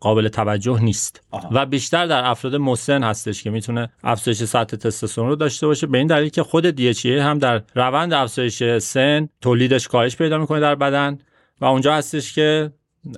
قابل 0.00 0.28
توجه 0.28 0.80
نیست. 0.80 1.22
و 1.52 1.66
بیشتر 1.66 2.06
در 2.06 2.24
افراد 2.24 2.56
مسن 2.56 3.02
هستش 3.02 3.42
که 3.42 3.50
می‌تونه 3.50 3.88
افزایش 4.04 4.44
سطح 4.44 4.76
تستوسترون 4.76 5.28
رو 5.28 5.36
داشته 5.36 5.66
باشه. 5.66 5.86
به 5.86 5.98
این 5.98 6.06
دلیل 6.06 6.28
که 6.28 6.42
خود 6.42 6.92
DHEA 6.92 7.06
هم 7.06 7.38
در 7.38 7.62
روند 7.74 8.12
افزایش 8.12 8.78
سن 8.78 9.28
تولیدش 9.40 9.88
کاهش 9.88 10.16
پیدا 10.16 10.38
می‌کنه 10.38 10.60
در 10.60 10.74
بدن 10.74 11.18
و 11.60 11.64
اونجا 11.64 11.94
هستش 11.94 12.32
که 12.32 12.72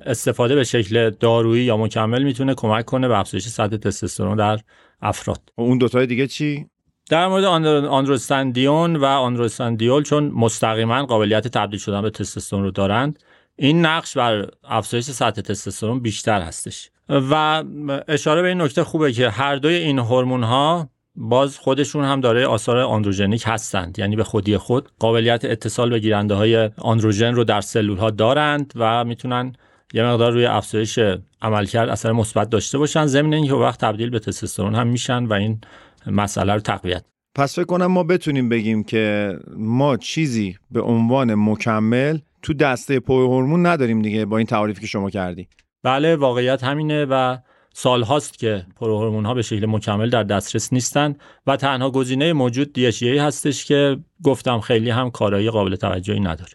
استفاده 0.06 0.54
به 0.54 0.64
شکل 0.64 1.10
دارویی 1.10 1.64
یا 1.64 1.76
مکمل 1.76 2.22
می‌تونه 2.22 2.54
کمک 2.54 2.84
کنه 2.84 3.08
به 3.08 3.18
افزایش 3.18 3.48
سطح 3.48 3.76
تستوسترون 3.76 4.36
در 4.36 4.58
افراد. 5.02 5.40
اون 5.54 5.78
دوتای 5.78 6.06
دیگه 6.06 6.26
چی؟ 6.26 6.66
در 7.10 7.28
مورد 7.28 7.44
آندر- 7.44 7.86
آندروستاندیون 7.86 8.96
و 8.96 9.04
آندروستاندیول 9.04 10.02
چون 10.02 10.32
مستقیما 10.34 11.06
قابلیت 11.06 11.48
تبدیل 11.48 11.80
شدن 11.80 12.02
به 12.02 12.10
تستوسترون 12.10 12.62
رو 12.62 12.70
دارند 12.70 13.18
این 13.56 13.86
نقش 13.86 14.16
بر 14.16 14.50
افزایش 14.64 15.04
سطح 15.04 15.40
تستوسترون 15.40 16.00
بیشتر 16.00 16.40
هستش. 16.40 16.90
و 17.08 17.64
اشاره 18.08 18.42
به 18.42 18.48
این 18.48 18.60
نکته 18.60 18.84
خوبه 18.84 19.12
که 19.12 19.30
هر 19.30 19.56
دوی 19.56 19.74
این 19.74 19.98
هورمون 19.98 20.42
ها 20.42 20.88
باز 21.16 21.58
خودشون 21.58 22.04
هم 22.04 22.20
دارای 22.20 22.44
آثار 22.44 22.78
آندروژنیک 22.78 23.44
هستند. 23.46 23.98
یعنی 23.98 24.16
به 24.16 24.24
خودی 24.24 24.56
خود 24.56 24.88
قابلیت 24.98 25.44
اتصال 25.44 25.90
به 25.90 25.98
گیرنده 25.98 26.34
های 26.34 26.70
آندروژن 26.78 27.34
رو 27.34 27.44
در 27.44 27.60
سلول 27.60 27.98
ها 27.98 28.10
دارند 28.10 28.72
و 28.76 29.04
می‌تونن 29.04 29.52
یه 29.94 30.04
مقدار 30.04 30.32
روی 30.32 30.46
افزایش 30.46 30.98
عملکرد 31.42 31.88
اثر 31.88 32.12
مثبت 32.12 32.50
داشته 32.50 32.78
باشن. 32.78 33.06
ضمن 33.06 33.32
اینکه 33.34 33.54
وقت 33.54 33.80
تبدیل 33.80 34.10
به 34.10 34.18
تستوسترون 34.18 34.74
هم 34.74 34.86
میشن 34.86 35.24
و 35.24 35.32
این 35.32 35.60
مسئله 36.06 36.54
رو 36.54 36.60
تقویت. 36.60 37.04
پس 37.34 37.54
فکر 37.54 37.64
کنم 37.64 37.86
ما 37.86 38.02
بتونیم 38.02 38.48
بگیم 38.48 38.84
که 38.84 39.36
ما 39.56 39.96
چیزی 39.96 40.56
به 40.70 40.80
عنوان 40.80 41.34
مکمل 41.34 42.18
تو 42.42 42.54
دسته 42.54 43.00
هورمون 43.08 43.66
نداریم 43.66 44.02
دیگه 44.02 44.24
با 44.24 44.38
این 44.38 44.46
تعریفی 44.46 44.80
که 44.80 44.86
شما 44.86 45.10
کردی. 45.10 45.48
بله 45.82 46.16
واقعیت 46.16 46.64
همینه 46.64 47.04
و 47.04 47.36
سال 47.74 48.02
هاست 48.02 48.38
که 48.38 48.66
پروهورمون 48.76 49.24
ها 49.26 49.34
به 49.34 49.42
شکل 49.42 49.66
مکمل 49.66 50.10
در 50.10 50.22
دسترس 50.22 50.72
نیستن 50.72 51.14
و 51.46 51.56
تنها 51.56 51.90
گزینه 51.90 52.32
موجود 52.32 52.72
دیشیه 52.72 53.22
هستش 53.22 53.64
که 53.64 53.96
گفتم 54.22 54.60
خیلی 54.60 54.90
هم 54.90 55.10
کارایی 55.10 55.50
قابل 55.50 55.76
توجهی 55.76 56.20
نداره. 56.20 56.52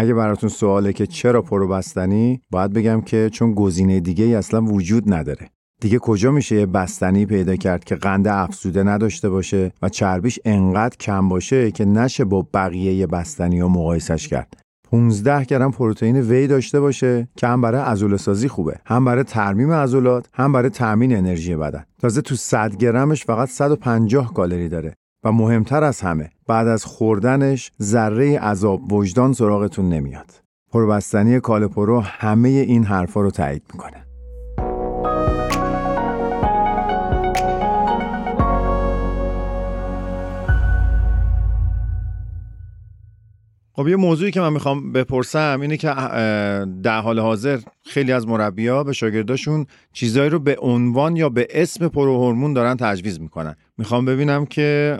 اگه 0.00 0.14
براتون 0.14 0.48
سواله 0.48 0.92
که 0.92 1.06
چرا 1.06 1.42
پرو 1.42 1.68
بستنی 1.68 2.40
باید 2.50 2.72
بگم 2.72 3.00
که 3.00 3.30
چون 3.32 3.54
گزینه 3.54 4.00
دیگه 4.00 4.24
ای 4.24 4.34
اصلا 4.34 4.62
وجود 4.62 5.14
نداره. 5.14 5.50
دیگه 5.80 5.98
کجا 5.98 6.30
میشه 6.30 6.56
یه 6.56 6.66
بستنی 6.66 7.26
پیدا 7.26 7.56
کرد 7.56 7.84
که 7.84 7.94
قند 7.94 8.28
افزوده 8.28 8.82
نداشته 8.82 9.28
باشه 9.28 9.72
و 9.82 9.88
چربیش 9.88 10.38
انقدر 10.44 10.96
کم 10.96 11.28
باشه 11.28 11.70
که 11.70 11.84
نشه 11.84 12.24
با 12.24 12.46
بقیه 12.54 13.06
بستنی 13.06 13.60
ها 13.60 13.68
مقایسش 13.68 14.28
کرد؟ 14.28 14.60
15 14.90 15.44
گرم 15.44 15.70
پروتئین 15.70 16.16
whey 16.16 16.46
داشته 16.46 16.80
باشه 16.80 17.28
که 17.36 17.46
هم 17.46 17.60
برای 17.60 17.80
عضله 17.80 18.16
سازی 18.16 18.48
خوبه 18.48 18.80
هم 18.86 19.04
برای 19.04 19.24
ترمیم 19.24 19.72
عضلات 19.72 20.28
هم 20.34 20.52
برای 20.52 20.70
تامین 20.70 21.16
انرژی 21.16 21.56
بدن. 21.56 21.84
تازه 22.00 22.20
تو 22.20 22.34
100 22.34 22.76
گرمش 22.76 23.24
فقط 23.24 23.48
150 23.48 24.34
کالری 24.34 24.68
داره. 24.68 24.94
و 25.24 25.32
مهمتر 25.32 25.84
از 25.84 26.00
همه 26.00 26.30
بعد 26.46 26.68
از 26.68 26.84
خوردنش 26.84 27.72
ذره 27.82 28.38
عذاب 28.38 28.92
وجدان 28.92 29.32
سراغتون 29.32 29.88
نمیاد. 29.88 30.30
پروبستنی 30.72 31.40
کالپرو 31.40 32.00
همه 32.00 32.48
این 32.48 32.84
حرفا 32.84 33.20
رو 33.20 33.30
تایید 33.30 33.62
می‌کنه. 33.72 34.07
خب 43.78 43.88
یه 43.88 43.96
موضوعی 43.96 44.30
که 44.30 44.40
من 44.40 44.52
می‌خوام 44.52 44.92
بپرسم 44.92 45.58
اینه 45.62 45.76
که 45.76 45.88
در 46.82 47.00
حال 47.00 47.18
حاضر 47.18 47.58
خیلی 47.84 48.12
از 48.12 48.26
مربیا 48.28 48.84
به 48.84 48.92
شاگرداشون 48.92 49.66
چیزایی 49.92 50.30
رو 50.30 50.38
به 50.38 50.56
عنوان 50.58 51.16
یا 51.16 51.28
به 51.28 51.46
اسم 51.50 51.88
پروهورمون 51.88 52.52
دارن 52.52 52.76
تجویز 52.76 53.20
می‌کنن. 53.20 53.56
می‌خوام 53.78 54.04
ببینم 54.04 54.46
که 54.46 54.98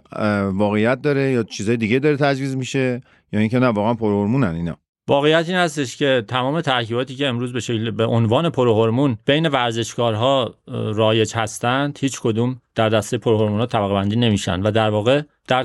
واقعیت 0.52 1.02
داره 1.02 1.32
یا 1.32 1.42
چیزای 1.42 1.76
دیگه 1.76 1.98
داره 1.98 2.16
تجویز 2.16 2.56
میشه 2.56 3.00
یا 3.32 3.40
اینکه 3.40 3.58
نه 3.58 3.66
واقعا 3.66 3.94
پروهورمونن 3.94 4.54
اینا. 4.54 4.76
واقعیت 5.08 5.48
این 5.48 5.56
هستش 5.58 5.96
که 5.96 6.24
تمام 6.28 6.60
ترکیباتی 6.60 7.14
که 7.14 7.26
امروز 7.26 7.52
به 7.52 7.60
شکل 7.60 7.90
به 7.90 8.04
عنوان 8.04 8.50
پروهورمون 8.50 9.18
بین 9.26 9.46
ورزشکارها 9.46 10.54
رایج 10.94 11.32
هستند 11.36 11.98
هیچ 12.00 12.20
کدوم 12.20 12.60
در 12.74 12.88
دسته 12.88 13.18
پروهورمونها 13.18 13.66
طبقه 13.66 13.94
بندی 13.94 14.16
نمیشن. 14.16 14.62
و 14.62 14.70
در 14.70 14.90
واقع 14.90 15.22
در 15.48 15.62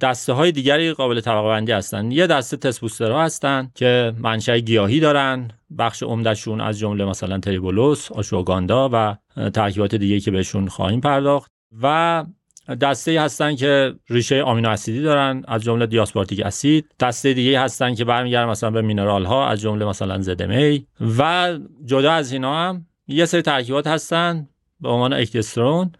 دسته 0.00 0.32
های 0.32 0.52
دیگری 0.52 0.92
قابل 0.92 1.20
طبقه 1.20 1.48
بندی 1.48 1.72
هستن. 1.72 2.10
یه 2.10 2.26
دسته 2.26 2.56
تسبوسترها 2.56 3.24
هستن 3.24 3.70
که 3.74 4.12
منشأ 4.18 4.58
گیاهی 4.58 5.00
دارن. 5.00 5.50
بخش 5.78 6.02
عمدهشون 6.02 6.60
از 6.60 6.78
جمله 6.78 7.04
مثلا 7.04 7.38
تریبولوس 7.38 8.12
آشواگاندا 8.12 8.90
و 8.92 9.16
ترکیبات 9.50 9.94
دیگه 9.94 10.20
که 10.20 10.30
بهشون 10.30 10.68
خواهیم 10.68 11.00
پرداخت. 11.00 11.52
و 11.82 12.24
دسته 12.80 13.10
ای 13.10 13.16
هستن 13.16 13.56
که 13.56 13.94
ریشه 14.10 14.42
آمینو 14.42 14.68
اسیدی 14.68 15.02
دارن 15.02 15.42
از 15.48 15.62
جمله 15.62 15.86
دیاسپارتیک 15.86 16.40
اسید. 16.40 16.86
دسته 17.00 17.32
دیگه 17.34 17.60
هستن 17.60 17.94
که 17.94 18.04
برمیگردن 18.04 18.50
مثلا 18.50 18.70
به 18.70 18.82
مینرال 18.82 19.24
ها 19.24 19.48
از 19.48 19.60
جمله 19.60 19.84
مثلا 19.84 20.20
زدمی 20.20 20.86
و 21.18 21.52
جدا 21.84 22.12
از 22.12 22.32
اینا 22.32 22.54
هم 22.54 22.86
یه 23.08 23.24
سری 23.24 23.42
ترکیبات 23.42 23.86
هستن 23.86 24.48
به 24.80 24.88
عنوان 24.88 25.12
اکتسترون 25.12 25.92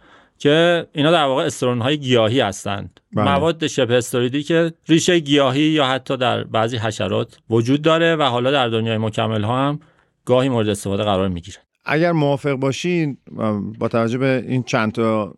که 0.43 0.87
اینا 0.93 1.11
در 1.11 1.25
واقع 1.25 1.45
استرون 1.45 1.81
های 1.81 1.99
گیاهی 1.99 2.41
هستند 2.41 3.01
بله. 3.13 3.25
مواد 3.25 3.67
شبه 3.67 3.97
استرویدی 3.97 4.43
که 4.43 4.73
ریشه 4.89 5.19
گیاهی 5.19 5.63
یا 5.63 5.87
حتی 5.87 6.17
در 6.17 6.45
بعضی 6.45 6.77
حشرات 6.77 7.39
وجود 7.51 7.83
داره 7.83 8.17
و 8.17 8.23
حالا 8.23 8.51
در 8.51 8.69
دنیای 8.69 8.99
مکمل 8.99 9.43
ها 9.43 9.69
هم 9.69 9.81
گاهی 10.25 10.49
مورد 10.49 10.69
استفاده 10.69 11.03
قرار 11.03 11.29
می‌گیره 11.29 11.57
اگر 11.85 12.13
موافق 12.13 12.53
باشین 12.53 13.17
با 13.79 13.89
توجه 13.89 14.19
به 14.19 14.45
این 14.49 14.63
چند 14.63 14.93
تا 14.93 15.35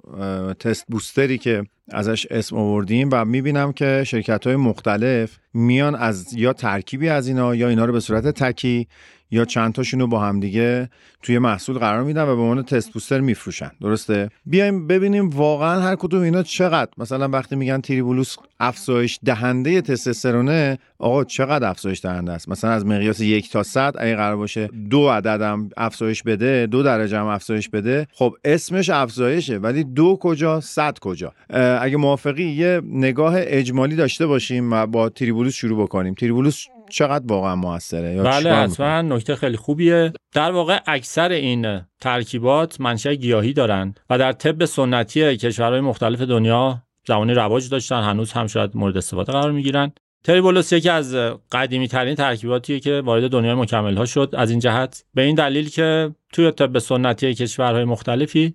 تست 0.60 0.84
بوستری 0.88 1.38
که 1.38 1.64
ازش 1.88 2.26
اسم 2.30 2.56
آوردیم 2.56 3.08
و 3.12 3.24
می‌بینم 3.24 3.72
که 3.72 4.04
شرکت 4.06 4.46
های 4.46 4.56
مختلف 4.56 5.38
میان 5.54 5.94
از 5.94 6.32
یا 6.32 6.52
ترکیبی 6.52 7.08
از 7.08 7.28
اینا 7.28 7.54
یا 7.54 7.68
اینا 7.68 7.84
رو 7.84 7.92
به 7.92 8.00
صورت 8.00 8.28
تکی 8.28 8.88
یا 9.30 9.44
چند 9.44 9.72
تاشون 9.72 10.00
رو 10.00 10.06
با 10.06 10.20
هم 10.20 10.40
دیگه 10.40 10.88
توی 11.22 11.38
محصول 11.38 11.78
قرار 11.78 12.02
میدن 12.02 12.22
و 12.22 12.36
به 12.36 12.42
عنوان 12.42 12.62
تست 12.62 12.92
بوستر 12.92 13.20
میفروشن. 13.20 13.70
درسته؟ 13.80 14.30
بیایم 14.46 14.86
ببینیم 14.86 15.30
واقعا 15.30 15.80
هر 15.80 15.96
کدوم 15.96 16.22
اینا 16.22 16.42
چقدر. 16.42 16.90
مثلا 16.98 17.28
وقتی 17.28 17.56
میگن 17.56 17.80
تریبولوس 17.80 18.36
افزایش 18.60 19.18
دهنده 19.24 19.80
تستوسترونه 19.80 20.78
آقا 20.98 21.24
چقدر 21.24 21.70
افزایش 21.70 22.00
دهنده 22.00 22.32
است؟ 22.32 22.48
مثلا 22.48 22.70
از 22.70 22.86
مقیاس 22.86 23.20
یک 23.20 23.50
تا 23.50 23.62
صد 23.62 23.94
اگه 23.98 24.16
قرار 24.16 24.36
باشه 24.36 24.66
دو 24.90 25.08
عددم 25.08 25.70
افزایش 25.76 26.22
بده 26.22 26.66
دو 26.66 26.82
درجه 26.82 27.18
هم 27.18 27.26
افزایش 27.26 27.68
بده 27.68 28.06
خب 28.12 28.34
اسمش 28.44 28.90
افزایشه. 28.90 29.58
ولی 29.58 29.84
دو 29.84 30.18
کجا؟ 30.20 30.60
صد 30.60 30.98
کجا؟ 30.98 31.32
اگه 31.80 31.96
موافقی 31.96 32.44
یه 32.44 32.80
نگاه 32.84 33.34
اجمالی 33.36 33.96
داشته 33.96 34.26
باشیم 34.26 34.72
و 34.72 34.86
با 34.86 35.08
تریبولوس 35.08 35.54
شروع 35.54 35.82
بکنیم. 35.82 36.14
تریبولوس 36.14 36.66
چقدر 36.94 37.24
واقعا 37.26 37.56
موثره 37.56 38.22
بله 38.22 38.52
حتما 38.52 39.02
نکته 39.02 39.36
خیلی 39.36 39.56
خوبیه. 39.56 40.12
در 40.34 40.52
واقع 40.52 40.78
اکثر 40.86 41.32
این 41.32 41.80
ترکیبات 42.00 42.80
منشأ 42.80 43.14
گیاهی 43.14 43.52
دارند 43.52 44.00
و 44.10 44.18
در 44.18 44.32
طب 44.32 44.64
سنتی 44.64 45.36
کشورهای 45.36 45.80
مختلف 45.80 46.20
دنیا 46.20 46.82
زمانی 47.06 47.34
رواج 47.34 47.68
داشتن 47.68 48.02
هنوز 48.02 48.32
هم 48.32 48.46
شاید 48.46 48.70
مورد 48.74 48.96
استفاده 48.96 49.32
قرار 49.32 49.52
می‌گیرن. 49.52 49.92
تریبولوس 50.24 50.72
یکی 50.72 50.88
از 50.88 51.14
قدیمی 51.52 51.88
ترین 51.88 52.14
ترکیباتیه 52.14 52.80
که 52.80 53.02
وارد 53.04 53.30
دنیای 53.30 53.54
مکمل 53.54 53.96
ها 53.96 54.04
شد. 54.04 54.34
از 54.36 54.50
این 54.50 54.58
جهت 54.58 55.04
به 55.14 55.22
این 55.22 55.34
دلیل 55.34 55.70
که 55.70 56.14
توی 56.32 56.50
طب 56.50 56.78
سنتی 56.78 57.34
کشورهای 57.34 57.84
مختلفی 57.84 58.54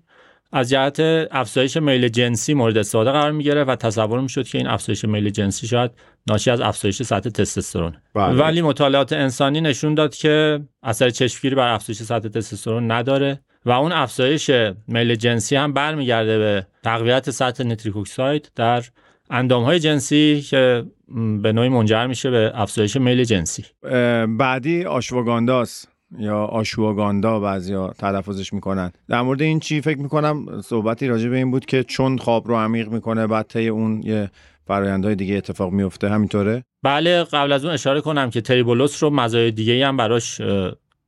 از 0.52 0.70
جهت 0.70 1.00
افزایش 1.30 1.76
میل 1.76 2.08
جنسی 2.08 2.54
مورد 2.54 2.78
استفاده 2.78 3.10
قرار 3.10 3.32
می‌گیره 3.32 3.64
و 3.64 3.76
تصور 3.76 4.20
می‌شد 4.20 4.46
که 4.46 4.58
این 4.58 4.66
افزایش 4.66 5.04
میل 5.04 5.30
جنسی 5.30 5.66
شاید 5.66 5.90
ناشی 6.26 6.50
از 6.50 6.60
افزایش 6.60 7.02
سطح 7.02 7.30
تستوسترون. 7.30 7.96
بله. 8.14 8.42
ولی 8.42 8.62
مطالعات 8.62 9.12
انسانی 9.12 9.60
نشون 9.60 9.94
داد 9.94 10.14
که 10.14 10.60
اثر 10.82 11.10
چشمگیری 11.10 11.54
بر 11.54 11.74
افزایش 11.74 12.02
سطح 12.02 12.28
تستوسترون 12.28 12.90
نداره 12.90 13.40
و 13.64 13.70
اون 13.70 13.92
افزایش 13.92 14.50
میل 14.88 15.14
جنسی 15.14 15.56
هم 15.56 15.72
برمیگرده 15.72 16.38
به 16.38 16.66
تقویت 16.84 17.30
سطح 17.30 17.64
نتریک 17.64 17.96
اکساید 17.96 18.50
در 18.56 18.84
اندام 19.30 19.64
های 19.64 19.78
جنسی 19.78 20.40
که 20.50 20.84
به 21.42 21.52
نوعی 21.52 21.68
منجر 21.68 22.06
میشه 22.06 22.30
به 22.30 22.52
افزایش 22.54 22.96
میل 22.96 23.24
جنسی. 23.24 23.64
بعدی 24.38 24.84
آشواگانداست 24.84 25.88
یا 26.18 26.44
آشواگاندا 26.44 27.40
بعضیا 27.40 27.94
تلفظش 27.98 28.52
می‌کنن. 28.52 28.92
در 29.08 29.22
مورد 29.22 29.42
این 29.42 29.60
چی 29.60 29.80
فکر 29.80 29.98
می‌کنم؟ 29.98 30.60
صحبتی 30.60 31.06
راجع 31.06 31.28
به 31.28 31.36
این 31.36 31.50
بود 31.50 31.66
که 31.66 31.82
چون 31.84 32.18
خواب 32.18 32.48
رو 32.48 32.56
عمیق 32.56 32.88
می‌کنه 32.88 33.26
بعد 33.26 33.46
طی 33.46 33.68
اون 33.68 34.02
یه 34.02 34.30
فرایندهای 34.70 35.14
دیگه 35.14 35.36
اتفاق 35.36 35.72
میفته 35.72 36.08
همینطوره؟ 36.08 36.64
بله 36.82 37.24
قبل 37.24 37.52
از 37.52 37.64
اون 37.64 37.74
اشاره 37.74 38.00
کنم 38.00 38.30
که 38.30 38.40
تریبولوس 38.40 39.02
رو 39.02 39.10
مزایای 39.10 39.50
دیگه 39.50 39.86
هم 39.86 39.96
براش 39.96 40.40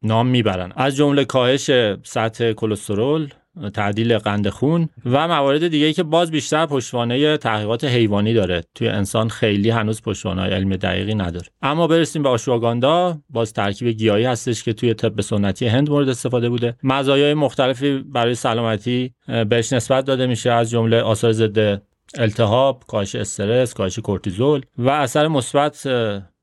نام 0.02 0.26
می‌برن. 0.26 0.72
از 0.76 0.96
جمله 0.96 1.24
کاهش 1.24 1.70
سطح 2.02 2.52
کلسترول 2.52 3.28
تعدیل 3.74 4.18
قند 4.18 4.48
خون 4.48 4.88
و 5.06 5.28
موارد 5.28 5.68
دیگه 5.68 5.92
که 5.92 6.02
باز 6.02 6.30
بیشتر 6.30 6.66
پشتوانه 6.66 7.36
تحقیقات 7.36 7.84
حیوانی 7.84 8.34
داره. 8.34 8.62
توی 8.74 8.88
انسان 8.88 9.28
خیلی 9.28 9.70
هنوز 9.70 10.02
پشتوانه 10.02 10.42
علم 10.42 10.76
دقیقی 10.76 11.14
نداره. 11.14 11.46
اما 11.62 11.86
برسیم 11.86 12.22
به 12.22 12.28
آشواگاندا. 12.28 13.18
باز 13.30 13.52
ترکیب 13.52 13.88
گیاهی 13.88 14.24
هستش 14.24 14.62
که 14.62 14.72
توی 14.72 14.94
طب 14.94 15.20
سنتی 15.20 15.66
هند 15.66 15.90
مورد 15.90 16.08
استفاده 16.08 16.48
بوده. 16.48 16.76
مزایای 16.82 17.34
مختلفی 17.34 17.98
برای 17.98 18.34
سلامتی 18.34 19.14
بهش 19.48 19.72
نسبت 19.72 20.04
داده 20.04 20.26
میشه. 20.26 20.50
از 20.50 20.70
جمله 20.70 21.00
آثار 21.00 21.32
ضد 21.32 21.82
التهاب، 22.18 22.84
کاهش 22.88 23.14
استرس، 23.14 23.74
کاهش 23.74 23.98
کورتیزول 23.98 24.62
و 24.78 24.90
اثر 24.90 25.28
مثبت 25.28 25.86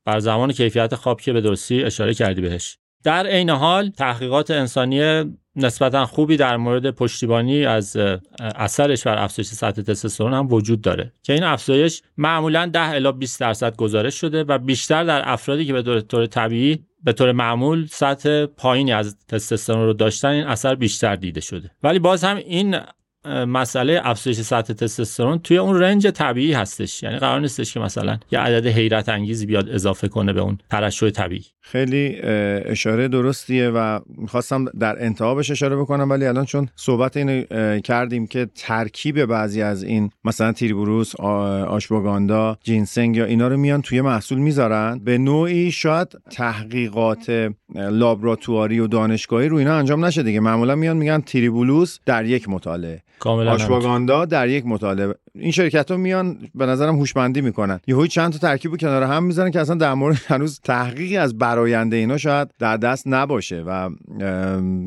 بر 0.04 0.18
زمان 0.18 0.52
کیفیت 0.52 0.94
خواب 0.94 1.20
که 1.20 1.32
به 1.32 1.40
درستی 1.40 1.84
اشاره 1.84 2.14
کردی 2.14 2.40
بهش. 2.40 2.78
در 3.04 3.26
عین 3.26 3.50
حال 3.50 3.90
تحقیقات 3.90 4.50
انسانی 4.50 5.24
نسبتا 5.56 6.06
خوبی 6.06 6.36
در 6.36 6.56
مورد 6.56 6.90
پشتیبانی 6.90 7.66
از 7.66 7.96
اثرش 8.40 9.06
بر 9.06 9.18
افزایش 9.18 9.48
سطح 9.48 9.82
تستوسترون 9.82 10.34
هم 10.34 10.52
وجود 10.52 10.80
داره 10.80 11.12
که 11.22 11.32
این 11.32 11.42
افزایش 11.42 12.02
معمولا 12.16 12.66
10 12.66 12.80
الی 12.80 13.12
20 13.12 13.40
درصد 13.40 13.76
گزارش 13.76 14.20
شده 14.20 14.44
و 14.44 14.58
بیشتر 14.58 15.04
در 15.04 15.22
افرادی 15.32 15.64
که 15.64 15.72
به 15.72 16.00
طور 16.00 16.26
طبیعی 16.26 16.84
به 17.04 17.12
طور 17.12 17.32
معمول 17.32 17.86
سطح 17.86 18.46
پایینی 18.46 18.92
از 18.92 19.16
تستوسترون 19.28 19.86
رو 19.86 19.92
داشتن 19.92 20.28
این 20.28 20.44
اثر 20.44 20.74
بیشتر 20.74 21.16
دیده 21.16 21.40
شده 21.40 21.70
ولی 21.82 21.98
باز 21.98 22.24
هم 22.24 22.36
این 22.36 22.76
مسئله 23.28 24.00
افزایش 24.04 24.40
سطح 24.40 24.72
تستوسترون 24.72 25.38
توی 25.38 25.58
اون 25.58 25.80
رنج 25.80 26.06
طبیعی 26.06 26.52
هستش. 26.52 27.02
یعنی 27.02 27.18
قرار 27.18 27.40
نیستش 27.40 27.74
که 27.74 27.80
مثلا 27.80 28.18
یه 28.32 28.38
عدد 28.38 28.66
حیرت 28.66 29.08
انگیزی 29.08 29.46
بیاد 29.46 29.68
اضافه 29.68 30.08
کنه 30.08 30.32
به 30.32 30.40
اون 30.40 30.58
ترشح 30.70 31.10
طبیعی. 31.10 31.44
خیلی 31.60 32.20
اشاره 32.64 33.08
درستیه 33.08 33.68
و 33.68 34.00
می‌خواستم 34.06 34.64
در 34.64 35.04
انتهابش 35.04 35.50
اشاره 35.50 35.76
بکنم 35.76 36.10
ولی 36.10 36.26
الان 36.26 36.44
چون 36.44 36.68
صحبت 36.76 37.16
اینو 37.16 37.44
کردیم 37.80 38.26
که 38.26 38.46
ترکیب 38.54 39.24
بعضی 39.24 39.62
از 39.62 39.82
این 39.82 40.10
مثلا 40.24 40.52
تیربروس 40.52 41.20
آشواگاندا 41.20 42.58
جینسنگ 42.64 43.16
یا 43.16 43.24
اینا 43.24 43.48
رو 43.48 43.56
میان 43.56 43.82
توی 43.82 44.00
محصول 44.00 44.38
می‌ذارن 44.38 45.00
به 45.04 45.18
نوعی 45.18 45.72
شاید 45.72 46.08
تحقیقات 46.30 47.50
لابراتواری 47.74 48.80
و 48.80 48.86
دانشگاهی 48.86 49.48
رو 49.48 49.56
اینا 49.56 49.74
انجام 49.74 50.04
نشه 50.04 50.22
دیگه. 50.22 50.40
معمولا 50.40 50.74
میان 50.74 50.96
میگن 50.96 51.20
تیریبولوس 51.20 51.98
در 52.06 52.24
یک 52.24 52.48
مطالعه. 52.48 53.02
آشواگاندا 53.50 54.24
در 54.24 54.48
یک 54.48 54.66
مطالعه. 54.66 55.14
این 55.34 55.50
شرکت 55.50 55.90
ها 55.90 55.96
میان 55.96 56.38
به 56.54 56.66
نظرم 56.66 56.96
هوشمندی 56.96 57.40
می‌کنن. 57.40 57.80
یهو 57.86 58.06
چند 58.06 58.32
تا 58.32 58.38
ترکیب 58.38 58.76
کنار 58.76 59.02
هم 59.02 59.24
می‌ذارن 59.24 59.50
که 59.50 59.60
اصلا 59.60 59.74
در 59.74 59.94
مورد 59.94 60.16
هنوز 60.28 60.60
تحقیقی 60.64 61.16
از 61.16 61.38
براینده 61.38 61.96
اینا 61.96 62.18
شاید 62.18 62.48
در 62.58 62.76
دست 62.76 63.04
نباشه 63.06 63.64
و 63.66 63.90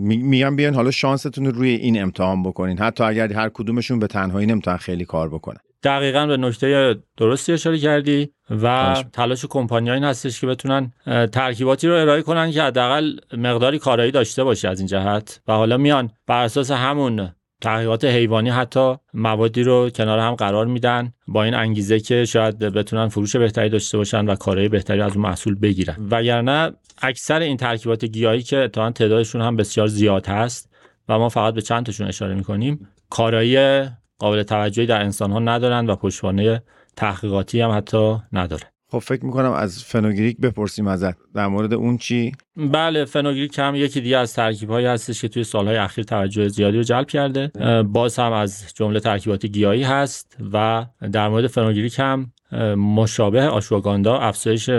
میگن 0.06 0.56
بیان 0.56 0.74
حالا 0.74 0.92
شانستون 0.92 1.46
رو 1.46 1.52
روی 1.52 1.70
این 1.70 2.02
امتحان 2.02 2.44
بکنین. 2.44 2.80
حتی 2.80 3.04
اگر 3.04 3.34
هر 3.34 3.50
کدومشون 3.50 4.00
به 4.00 4.08
تنهایی 4.08 4.48
نمی‌تونن 4.48 4.78
خیلی 4.78 5.06
کار 5.06 5.30
بکنن. 5.30 5.60
دقیقا 5.84 6.26
به 6.26 6.38
نکته 6.38 6.96
درستی 7.18 7.54
اشاره 7.54 7.78
کردی 7.78 8.30
و 8.50 8.96
تلاش 9.14 9.46
کمپانی 9.46 9.92
این 9.92 10.04
هستش 10.04 10.42
که 10.42 10.48
بتونن 10.48 10.92
ترکیباتی 11.32 11.88
رو 11.88 11.94
ارائه 11.94 12.22
کنن 12.22 12.52
که 12.52 12.64
حداقل 12.64 13.18
مقداری 13.38 13.80
کارایی 13.80 14.12
داشته 14.12 14.44
باشه 14.44 14.70
از 14.70 14.80
این 14.80 14.88
جهت. 14.88 15.42
و 15.48 15.54
حالا 15.54 15.78
میان 15.78 16.10
بر 16.28 16.44
اساس 16.44 16.72
همون 16.72 17.30
تحقیقات 17.62 18.06
حیوانی 18.06 18.50
حتی 18.50 18.96
موادی 19.14 19.64
رو 19.64 19.90
کنار 19.90 20.20
هم 20.20 20.36
قرار 20.36 20.66
میدن 20.66 21.14
با 21.28 21.44
این 21.44 21.54
انگیزه 21.54 22.00
که 22.00 22.26
شاید 22.26 22.60
بتونن 22.60 23.08
فروش 23.08 23.36
بهتری 23.36 23.70
داشته 23.70 23.98
باشن 23.98 24.26
و 24.26 24.36
کارهای 24.36 24.70
بهتری 24.70 25.02
از 25.02 25.12
اون 25.12 25.22
محصول 25.22 25.56
بگیرن. 25.56 25.96
وگرنه 26.12 26.72
اکثر 27.02 27.40
این 27.40 27.58
ترکیبات 27.58 28.06
گیاهی 28.06 28.42
که 28.42 28.70
تا 28.74 28.92
تعدادشون 28.92 29.42
هم 29.42 29.56
بسیار 29.56 29.88
زیاد 29.88 30.28
هست 30.28 30.70
و 31.10 31.20
ما 31.20 31.30
فقط 31.30 31.54
به 31.54 31.62
چند 31.62 31.86
تاشون 31.86 32.08
اشاره 32.08 32.36
می‌کنیم 32.36 32.88
کارایی 33.10 33.86
قابل 34.24 34.44
توجهی 34.44 34.86
در 34.86 35.02
انسان 35.02 35.32
ها 35.32 35.40
ندارن 35.40 35.90
و 35.90 35.96
پشتوانه 35.96 36.64
تحقیقاتی 36.96 37.62
هم 37.62 37.72
حتی 37.72 38.18
نداره. 38.34 38.64
خب 38.92 39.00
فکر 39.00 39.26
می‌کنم 39.26 39.52
از 39.52 39.84
فنوگریک 39.84 40.38
بپرسیم 40.38 40.88
ازت. 40.88 41.16
در 41.36 41.48
مورد 41.48 41.74
اون 41.74 41.98
چی؟ 41.98 42.32
بله 42.58 43.06
فنوگریک 43.06 43.60
هم 43.60 43.76
یکی 43.76 44.02
دیگه 44.02 44.18
از 44.18 44.34
ترکیب 44.34 44.70
هایی 44.70 44.86
هستش 44.86 45.22
که 45.22 45.28
توی 45.28 45.44
سالهای 45.44 45.78
اخیر 45.78 46.04
توجه 46.04 46.48
زیادی 46.48 46.78
رو 46.78 46.84
جلب 46.84 47.08
کرده. 47.08 47.52
باز 47.84 48.20
هم 48.20 48.32
از 48.32 48.66
جمله 48.76 49.00
ترکیبات 49.00 49.46
گیاهی 49.46 49.84
هست 49.84 50.38
و 50.54 50.86
در 51.12 51.30
مورد 51.30 51.48
فنوگریک 51.48 52.00
هم 52.00 52.32
مشابه 52.78 53.48
آشواگاندا 53.48 54.18
افزایش 54.18 54.70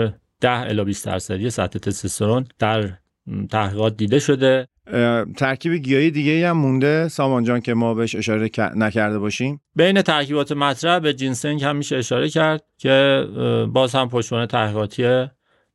10 0.41 0.49
الی 0.51 0.83
20 0.83 1.05
درصدی 1.05 1.49
سطح 1.49 1.79
تستوسترون 1.79 2.45
در 2.59 2.89
تحقیقات 3.51 3.97
دیده 3.97 4.19
شده. 4.19 4.67
ترکیب 5.37 5.73
گیاهی 5.73 6.11
دیگه 6.11 6.49
هم 6.49 6.57
مونده. 6.57 7.07
سامان 7.07 7.43
جان 7.43 7.61
که 7.61 7.73
ما 7.73 7.93
بهش 7.93 8.15
اشاره 8.15 8.49
نکرده 8.75 9.19
باشیم. 9.19 9.61
بین 9.75 10.01
ترکیبات 10.01 10.51
مطرح 10.51 10.99
به 10.99 11.13
جینسنگ 11.13 11.63
هم 11.63 11.75
میشه 11.75 11.95
اشاره 11.95 12.29
کرد 12.29 12.63
که 12.77 13.25
باز 13.73 13.95
هم 13.95 14.09
پشتوانه 14.09 14.47
تحقیقاتی 14.47 15.25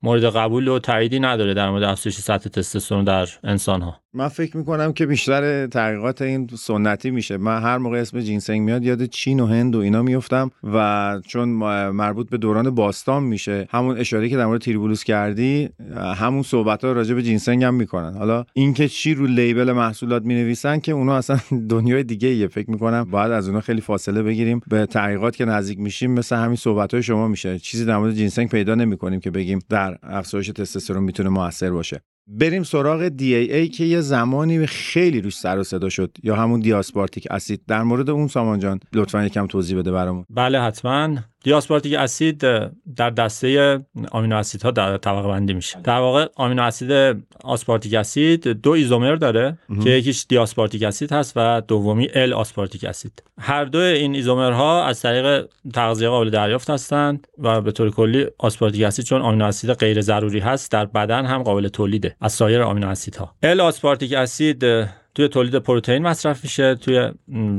مورد 0.02 0.24
قبول 0.24 0.68
و 0.68 0.78
تاییدی 0.78 1.20
نداره 1.20 1.54
در 1.54 1.70
مورد 1.70 1.82
افزایش 1.82 2.16
سطح 2.16 2.50
تستوسترون 2.50 3.04
در 3.04 3.28
انسان 3.44 3.82
ها 3.82 4.00
من 4.14 4.28
فکر 4.28 4.56
می‌کنم 4.56 4.92
که 4.92 5.06
بیشتر 5.06 5.66
تحقیقات 5.66 6.22
این 6.22 6.48
سنتی 6.58 7.10
میشه. 7.10 7.36
من 7.36 7.62
هر 7.62 7.78
موقع 7.78 7.98
اسم 7.98 8.20
جینسنگ 8.20 8.60
میاد 8.60 8.84
یاد 8.84 9.04
چین 9.04 9.40
و 9.40 9.46
هند 9.46 9.76
و 9.76 9.78
اینا 9.78 10.02
میفتم 10.02 10.50
و 10.74 11.20
چون 11.26 11.48
مربوط 11.88 12.30
به 12.30 12.38
دوران 12.38 12.70
باستان 12.70 13.22
میشه 13.22 13.66
همون 13.70 13.98
اشاره 13.98 14.28
که 14.28 14.36
در 14.36 14.46
مورد 14.46 14.60
تیربولوس 14.60 15.04
کردی 15.04 15.68
همون 15.96 16.42
صحبت 16.42 16.84
ها 16.84 16.92
راجع 16.92 17.14
به 17.14 17.22
جینسنگ 17.22 17.64
هم 17.64 17.74
می‌کنن. 17.74 18.14
حالا 18.14 18.44
اینکه 18.52 18.88
چی 18.88 19.14
رو 19.14 19.26
لیبل 19.26 19.72
محصولات 19.72 20.22
می‌نویسن 20.22 20.80
که 20.80 20.92
اونا 20.92 21.16
اصلا 21.16 21.38
دنیای 21.70 22.02
دیگه 22.02 22.28
ایه 22.28 22.46
فکر 22.48 22.70
می‌کنم 22.70 23.04
باید 23.04 23.32
از 23.32 23.48
اونا 23.48 23.60
خیلی 23.60 23.80
فاصله 23.80 24.22
بگیریم. 24.22 24.60
به 24.68 24.86
تحقیقات 24.86 25.36
که 25.36 25.44
نزدیک 25.44 25.78
میشیم 25.78 26.10
مثل 26.10 26.36
همین 26.36 26.56
صحبت 26.56 26.94
های 26.94 27.02
شما 27.02 27.28
میشه. 27.28 27.58
چیزی 27.58 27.84
در 27.84 27.98
مورد 27.98 28.14
جینسنگ 28.14 28.48
پیدا 28.48 28.74
نمی‌کنیم 28.74 29.20
که 29.20 29.30
بگیم 29.30 29.58
در 29.68 29.96
افزایش 30.02 30.48
تستوسترون 30.48 31.02
می‌تونه 31.02 31.28
موثر 31.28 31.70
باشه. 31.70 32.00
بریم 32.30 32.62
سراغ 32.62 33.10
DAA 33.20 33.68
که 33.68 33.84
یه 33.84 34.00
زمانی 34.00 34.66
خیلی 34.66 35.20
روش 35.20 35.36
سر 35.36 35.58
و 35.58 35.64
صدا 35.64 35.88
شد 35.88 36.10
یا 36.22 36.36
همون 36.36 36.60
دیاسپارتیک 36.60 37.28
اسید. 37.30 37.60
در 37.68 37.82
مورد 37.82 38.10
اون 38.10 38.28
سامان 38.28 38.58
جان 38.58 38.80
لطفا 38.92 39.24
یکم 39.24 39.46
توضیح 39.46 39.78
بده 39.78 39.92
برامون. 39.92 40.24
بله 40.30 40.60
حتما. 40.60 41.16
دیاسپارتیک 41.44 41.94
اسید 41.94 42.38
در 42.96 43.10
دسته 43.10 43.80
آمینو 44.12 44.36
اسیدها 44.36 44.70
در 44.70 44.96
طبقه 44.96 45.28
بندی 45.28 45.52
میشه. 45.54 45.80
در 45.84 45.98
واقع 45.98 46.26
آمینو 46.36 46.62
اسید 46.62 47.16
آسپارتیک 47.44 47.94
اسید 47.94 48.48
دو 48.48 48.70
ایزومر 48.70 49.14
داره 49.14 49.58
که 49.84 49.90
یکیش 49.90 50.26
دیاسپارتیک 50.28 50.82
اسید 50.82 51.12
هست 51.12 51.32
و 51.36 51.62
دومی 51.68 52.08
ال 52.14 52.32
آسپارتیک 52.32 52.84
اسید. 52.84 53.22
هر 53.38 53.64
دو 53.64 53.78
این 53.78 54.14
ایزومرها 54.14 54.84
از 54.84 55.02
طریق 55.02 55.46
تغذیه 55.74 56.08
قابل 56.08 56.30
دریافت 56.30 56.70
هستند 56.70 57.26
و 57.38 57.60
به 57.60 57.72
طور 57.72 57.90
کلی 57.90 58.26
آسپارتیک 58.38 58.82
اسید 58.82 59.04
چون 59.04 59.22
آمینو 59.22 59.44
اسید 59.44 59.72
غیر 59.72 60.00
ضروری 60.00 60.38
هست 60.38 60.72
در 60.72 60.86
بدن 60.86 61.26
هم 61.26 61.42
قابل 61.42 61.68
تولیده 61.68 62.16
از 62.20 62.32
سایر 62.32 62.62
آمینو 62.62 62.88
اسیدها. 62.88 63.34
ال 63.42 63.60
آسپارتیک 63.60 64.12
اسید 64.12 64.64
توی 65.14 65.28
تولید 65.28 65.56
پروتئین 65.56 66.02
مصرف 66.02 66.42
میشه 66.44 66.74
توی 66.74 67.10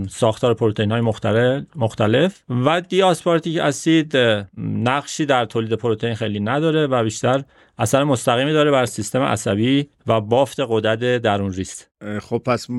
ساختار 0.09 0.53
پروتئین 0.53 0.91
های 0.91 1.01
مختلف 1.01 1.63
مختلف. 1.75 2.43
و 2.65 2.81
دی 2.81 3.01
آسپارتیک 3.01 3.57
اسید 3.57 4.17
نقشی 4.57 5.25
در 5.25 5.45
تولید 5.45 5.73
پروتئین 5.73 6.15
خیلی 6.15 6.39
نداره 6.39 6.87
و 6.87 7.03
بیشتر 7.03 7.43
اثر 7.81 8.03
مستقیمی 8.03 8.53
داره 8.53 8.71
بر 8.71 8.85
سیستم 8.85 9.21
عصبی 9.21 9.89
و 10.07 10.21
بافت 10.21 10.57
قدرت 10.69 10.99
درون 10.99 11.53
ریست. 11.53 11.91
خب 12.21 12.37
پس 12.37 12.69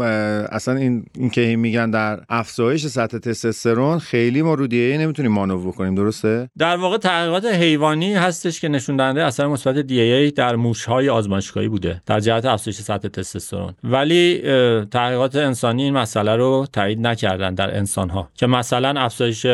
اصلا 0.50 0.76
این, 0.76 1.04
این 1.18 1.30
که 1.30 1.56
میگن 1.56 1.90
در 1.90 2.20
افزایش 2.28 2.86
سطح 2.86 3.18
تستوسترون 3.18 3.98
خیلی 3.98 4.42
ما 4.42 4.54
رو 4.54 4.66
دی 4.66 4.98
نمی‌تونیم 4.98 5.32
مانو 5.32 5.68
بکنیم 5.68 5.94
درسته؟ 5.94 6.50
در 6.58 6.76
واقع 6.76 6.98
تحقیقات 6.98 7.44
حیوانی 7.44 8.14
هستش 8.14 8.60
که 8.60 8.68
نشون 8.68 8.96
دهنده 8.96 9.24
اثر 9.24 9.46
مثبت 9.46 9.78
دی 9.78 10.00
ای 10.00 10.30
در 10.30 10.56
موشهای 10.56 11.08
آزمایشگاهی 11.08 11.68
بوده 11.68 12.00
در 12.06 12.20
جهت 12.20 12.44
افزایش 12.44 12.76
سطح 12.76 13.08
تستوسترون. 13.08 13.74
ولی 13.84 14.42
تحقیقات 14.90 15.36
انسانی 15.36 15.82
این 15.82 15.94
مسئله 15.94 16.36
رو 16.36 16.66
تایید 16.72 17.00
نکردن 17.00 17.54
در 17.54 17.76
انسان 17.76 18.10
ها 18.10 18.30
که 18.34 18.46
مثلا 18.46 19.00
افزایش 19.00 19.46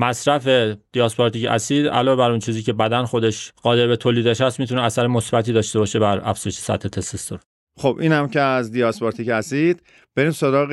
مصرف 0.00 0.76
دیاسپارتیک 0.92 1.44
اسید 1.44 1.86
علاوه 1.86 2.18
بر 2.18 2.30
اون 2.30 2.38
چیزی 2.38 2.62
که 2.62 2.72
بدن 2.72 3.04
خودش 3.04 3.52
قادر 3.62 3.86
به 3.86 3.96
تولیدش 3.96 4.40
هست 4.40 4.60
می‌تونه 4.60 4.82
اثر 4.82 5.06
مثبتی 5.06 5.52
داشته 5.52 5.78
باشه 5.78 5.98
بر 5.98 6.20
افزایش 6.24 6.56
سطح 6.56 6.88
تستوسترون. 6.88 7.40
خب 7.78 7.98
این 8.00 8.12
هم 8.12 8.28
که 8.28 8.40
از 8.40 8.72
دیاسپارتیک 8.72 9.28
اسید. 9.28 9.82
بریم 10.16 10.30
سراغ 10.30 10.68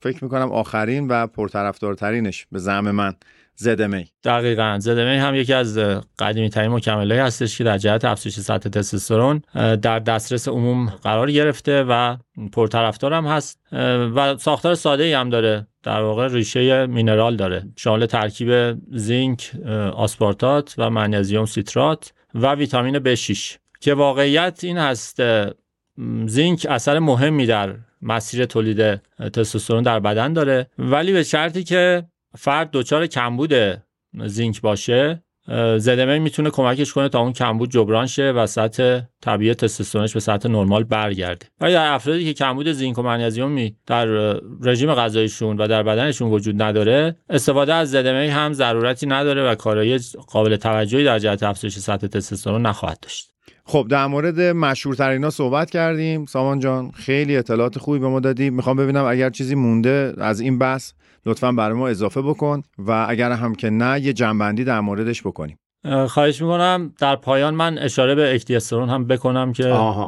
فکر 0.00 0.24
می‌کنم 0.24 0.52
آخرین 0.52 1.08
و 1.08 1.26
پرطرفدارترینش 1.26 2.46
به 2.52 2.58
زعم 2.58 2.90
من. 2.90 3.14
زدمی 3.56 4.06
دقیقا. 4.24 4.78
زدمی 4.80 5.16
هم 5.16 5.34
یکی 5.34 5.52
از 5.52 5.78
قدیمی 6.18 6.50
ترین 6.50 6.70
مکملهایی 6.70 7.20
هستش 7.20 7.58
که 7.58 7.64
در 7.64 7.78
جهت 7.78 8.04
افزایش 8.04 8.40
سطح 8.40 8.68
تستوسترون 8.68 9.42
در 9.82 9.98
دسترس 9.98 10.48
عموم 10.48 10.86
قرار 10.86 11.30
گرفته 11.30 11.84
و 11.88 12.16
پرطرفدار 12.52 13.12
هم 13.12 13.26
هست 13.26 13.60
و 14.16 14.36
ساختار 14.36 14.74
ساده 14.74 15.02
ای 15.02 15.12
هم 15.12 15.30
داره. 15.30 15.66
در 15.82 16.02
واقع 16.02 16.28
ریشه 16.28 16.86
مینرال 16.86 17.36
داره. 17.36 17.64
شامل 17.76 18.06
ترکیب 18.06 18.76
زینک 18.90 19.52
آسپارتات 19.94 20.74
و 20.78 20.90
منیزیم 20.90 21.44
سیترات 21.44 22.12
و 22.34 22.54
ویتامین 22.54 23.14
B6 23.14 23.38
که 23.80 23.94
واقعیت 23.94 24.60
این 24.62 24.78
هست 24.78 25.22
زینک 26.26 26.66
اثر 26.70 26.98
مهمی 26.98 27.46
در 27.46 27.74
مسیر 28.02 28.44
تولید 28.44 29.00
تستوسترون 29.32 29.82
در 29.82 30.00
بدن 30.00 30.32
داره. 30.32 30.66
ولی 30.78 31.12
به 31.12 31.22
شرطی 31.22 31.64
که 31.64 32.04
فرد 32.38 32.70
دچار 32.72 33.06
کمبود 33.06 33.52
زینک 34.26 34.60
باشه 34.60 35.22
زدمه 35.78 36.18
می‌تونه 36.18 36.50
کمکش 36.50 36.92
کنه 36.92 37.08
تا 37.08 37.20
اون 37.20 37.32
کمبود 37.32 37.70
جبران 37.70 38.06
شه 38.06 38.32
و 38.32 38.46
سطح 38.46 39.00
طبیعی 39.22 39.54
تستوسترونش 39.54 40.14
به 40.14 40.20
سطح 40.20 40.48
نرمال 40.48 40.84
برگرده. 40.84 41.46
ولی 41.60 41.72
در 41.72 41.92
افرادی 41.92 42.24
که 42.24 42.34
کمبود 42.34 42.72
زینک 42.72 42.98
و 42.98 43.02
منیزیم 43.02 43.76
در 43.86 44.06
رژیم 44.62 44.94
غذاییشون 44.94 45.56
و 45.56 45.66
در 45.66 45.82
بدنشون 45.82 46.30
وجود 46.30 46.62
نداره 46.62 47.16
استفاده 47.30 47.74
از 47.74 47.90
زدمه 47.90 48.30
هم 48.30 48.52
ضرورتی 48.52 49.06
نداره 49.06 49.50
و 49.50 49.54
کارایی 49.54 49.98
قابل 50.26 50.56
توجهی 50.56 51.04
در 51.04 51.18
جهت 51.18 51.42
افزایش 51.42 51.78
سطح 51.78 52.06
تستوسترون 52.06 52.66
نخواهد 52.66 53.00
داشت. 53.00 53.30
خب 53.64 53.86
در 53.90 54.06
مورد 54.06 54.40
مشهورترینا 54.40 55.30
صحبت 55.30 55.70
کردیم. 55.70 56.26
سامان 56.26 56.60
جان 56.60 56.90
خیلی 56.90 57.36
اطلاعات 57.36 57.78
خوبی 57.78 57.98
به 57.98 58.08
ما 58.08 58.20
دادی. 58.20 58.50
می‌خوام 58.50 58.76
ببینم 58.76 59.04
اگر 59.04 59.30
چیزی 59.30 59.54
مونده 59.54 60.14
از 60.18 60.40
این 60.40 60.58
بحث 60.58 60.92
لطفا 61.26 61.52
برای 61.52 61.78
ما 61.78 61.88
اضافه 61.88 62.22
بکن 62.22 62.62
و 62.78 63.06
اگر 63.08 63.32
هم 63.32 63.54
که 63.54 63.70
نه 63.70 64.00
یه 64.00 64.12
جنبندی 64.12 64.64
در 64.64 64.80
موردش 64.80 65.22
بکنیم. 65.22 65.58
خواهش 66.08 66.42
می‌کنم 66.42 66.92
در 66.98 67.16
پایان 67.16 67.54
من 67.54 67.78
اشاره 67.78 68.14
به 68.14 68.34
اکدیسترون 68.34 68.88
هم 68.88 69.06
بکنم 69.06 69.52
که 69.52 69.64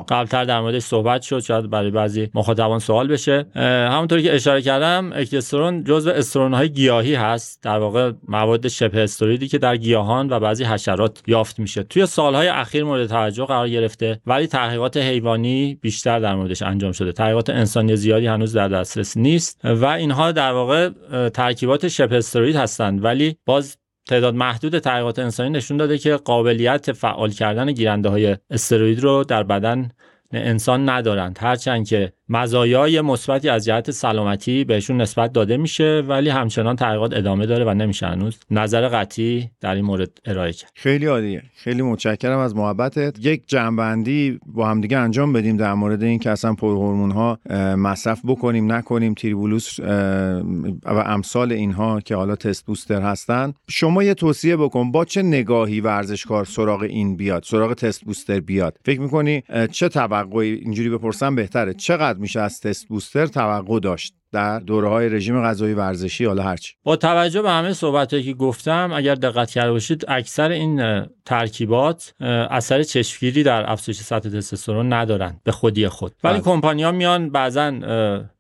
قبلتر 0.08 0.44
در 0.44 0.60
موردش 0.60 0.82
صحبت 0.82 1.22
شد 1.22 1.40
شاید 1.40 1.70
برای 1.70 1.90
بعضی 1.90 2.30
مخاطبان 2.34 2.78
سوال 2.78 3.08
بشه. 3.08 3.46
همونطوری 3.90 4.22
که 4.22 4.34
اشاره 4.34 4.62
کردم 4.62 5.10
اکدیسترون 5.14 5.84
جزو 5.84 6.10
استرون 6.10 6.54
های 6.54 6.68
گیاهی 6.68 7.14
هست. 7.14 7.62
در 7.62 7.78
واقع 7.78 8.12
مواد 8.28 8.68
شبه 8.68 9.02
استرویدی 9.02 9.48
که 9.48 9.58
در 9.58 9.76
گیاهان 9.76 10.32
و 10.32 10.40
بعضی 10.40 10.64
حشرات 10.64 11.22
یافت 11.26 11.58
میشه. 11.58 11.82
توی 11.82 12.06
سالهای 12.06 12.48
اخیر 12.48 12.84
مورد 12.84 13.06
توجه 13.06 13.44
قرار 13.44 13.68
گرفته 13.68 14.20
ولی 14.26 14.46
تحقیقات 14.46 14.96
حیوانی 14.96 15.78
بیشتر 15.82 16.20
در 16.20 16.34
موردش 16.34 16.62
انجام 16.62 16.92
شده. 16.92 17.12
تحقیقات 17.12 17.50
انسانی 17.50 17.96
زیادی 17.96 18.26
هنوز 18.26 18.52
در 18.52 18.68
دسترس 18.68 19.16
نیست 19.16 19.60
و 19.64 19.86
اینها 19.86 20.32
در 20.32 20.52
واقع 20.52 20.90
ترکیبات 21.28 21.88
شبه 21.88 22.16
استروید 22.16 22.56
هستند. 22.56 23.04
ولی 23.04 23.36
باز 23.46 23.76
تعداد 24.08 24.34
محدود 24.34 24.78
تحقیقات 24.78 25.18
انسانی 25.18 25.50
نشون 25.50 25.76
داده 25.76 25.98
که 25.98 26.16
قابلیت 26.16 26.92
فعال 26.92 27.30
کردن 27.30 27.72
گیرنده 27.72 28.08
های 28.08 28.36
استروید 28.50 29.00
رو 29.00 29.24
در 29.24 29.42
بدن 29.42 29.88
انسان 30.32 30.88
ندارند. 30.88 31.38
هرچند 31.40 31.86
که 31.86 32.12
مزایای 32.30 33.00
مثبتی 33.00 33.48
از 33.48 33.64
جهت 33.64 33.90
سلامتی 33.90 34.64
بهشون 34.64 35.00
نسبت 35.00 35.32
داده 35.32 35.56
میشه 35.56 36.02
ولی 36.08 36.30
همچنان 36.30 36.76
تحقیقات 36.76 37.16
ادامه 37.16 37.46
داره 37.46 37.64
و 37.64 37.74
نمیشه 37.74 38.06
هنوز. 38.06 38.38
نظر 38.50 38.88
قطعی 38.88 39.50
در 39.60 39.74
این 39.74 39.84
مورد 39.84 40.10
ارائه 40.24 40.52
کرد. 40.52 40.70
خیلی 40.74 41.06
عالیه. 41.06 41.42
خیلی 41.54 41.82
متشکرم 41.82 42.38
از 42.38 42.56
محبتت. 42.56 43.26
یک 43.26 43.42
جنبندی 43.46 44.40
با 44.46 44.68
همدیگه 44.68 44.98
انجام 44.98 45.32
بدیم 45.32 45.56
در 45.56 45.74
مورد 45.74 46.02
این 46.02 46.18
که 46.18 46.30
اصلا 46.30 46.54
پرهورمون 46.54 47.10
ها 47.10 47.38
مصرف 47.76 48.20
بکنیم 48.26 48.72
نکنیم 48.72 49.14
تریبولوس 49.14 49.80
و 50.84 51.02
امثال 51.06 51.52
اینها 51.52 52.00
که 52.00 52.14
حالا 52.16 52.36
تست 52.36 52.66
بوستر 52.66 53.02
هستن. 53.02 53.52
شما 53.68 54.02
یه 54.02 54.14
توصیه 54.14 54.56
بکن 54.56 54.92
با 54.92 55.04
چه 55.04 55.22
نگاهی 55.22 55.80
ورزشکار 55.80 56.44
سراغ 56.44 56.82
این 56.82 57.16
بیاد 57.16 57.42
سراغ 57.46 57.74
تست 57.74 58.04
بوستر 58.04 58.40
بیاد؟ 58.40 58.76
فکر 58.84 59.00
می‌کنی 59.00 59.42
چه 59.72 59.88
توقعی 59.88 60.52
اینجوری 60.52 60.90
بپرسم 60.90 61.34
بهتره؟ 61.34 61.74
چقدر 61.74 62.17
میشه 62.18 62.40
از 62.40 62.60
تست 62.60 62.88
بوستر 62.88 63.26
توقع 63.26 63.80
داشت. 63.80 64.14
در 64.32 64.58
دوره 64.58 64.88
های 64.88 65.08
رژیم 65.08 65.42
غذایی 65.42 65.74
ورزشی 65.74 66.24
حالا 66.24 66.42
هرچی 66.42 66.74
با 66.82 66.96
توجه 66.96 67.42
به 67.42 67.50
همه 67.50 67.72
صحبت 67.72 68.22
که 68.22 68.32
گفتم 68.32 68.90
اگر 68.94 69.14
دقت 69.14 69.50
کرده 69.50 69.72
باشید 69.72 70.04
اکثر 70.08 70.50
این 70.50 71.06
ترکیبات 71.24 72.14
اثر 72.50 72.82
چشمگیری 72.82 73.42
در 73.42 73.72
افزایش 73.72 73.98
سطح 73.98 74.28
تستوسترون 74.28 74.92
ندارن 74.92 75.40
به 75.44 75.52
خودی 75.52 75.88
خود. 75.88 76.12
ولی 76.24 76.34
بله. 76.34 76.42
کمپانیا 76.42 76.92
میان 76.92 77.30
بعضا 77.30 77.70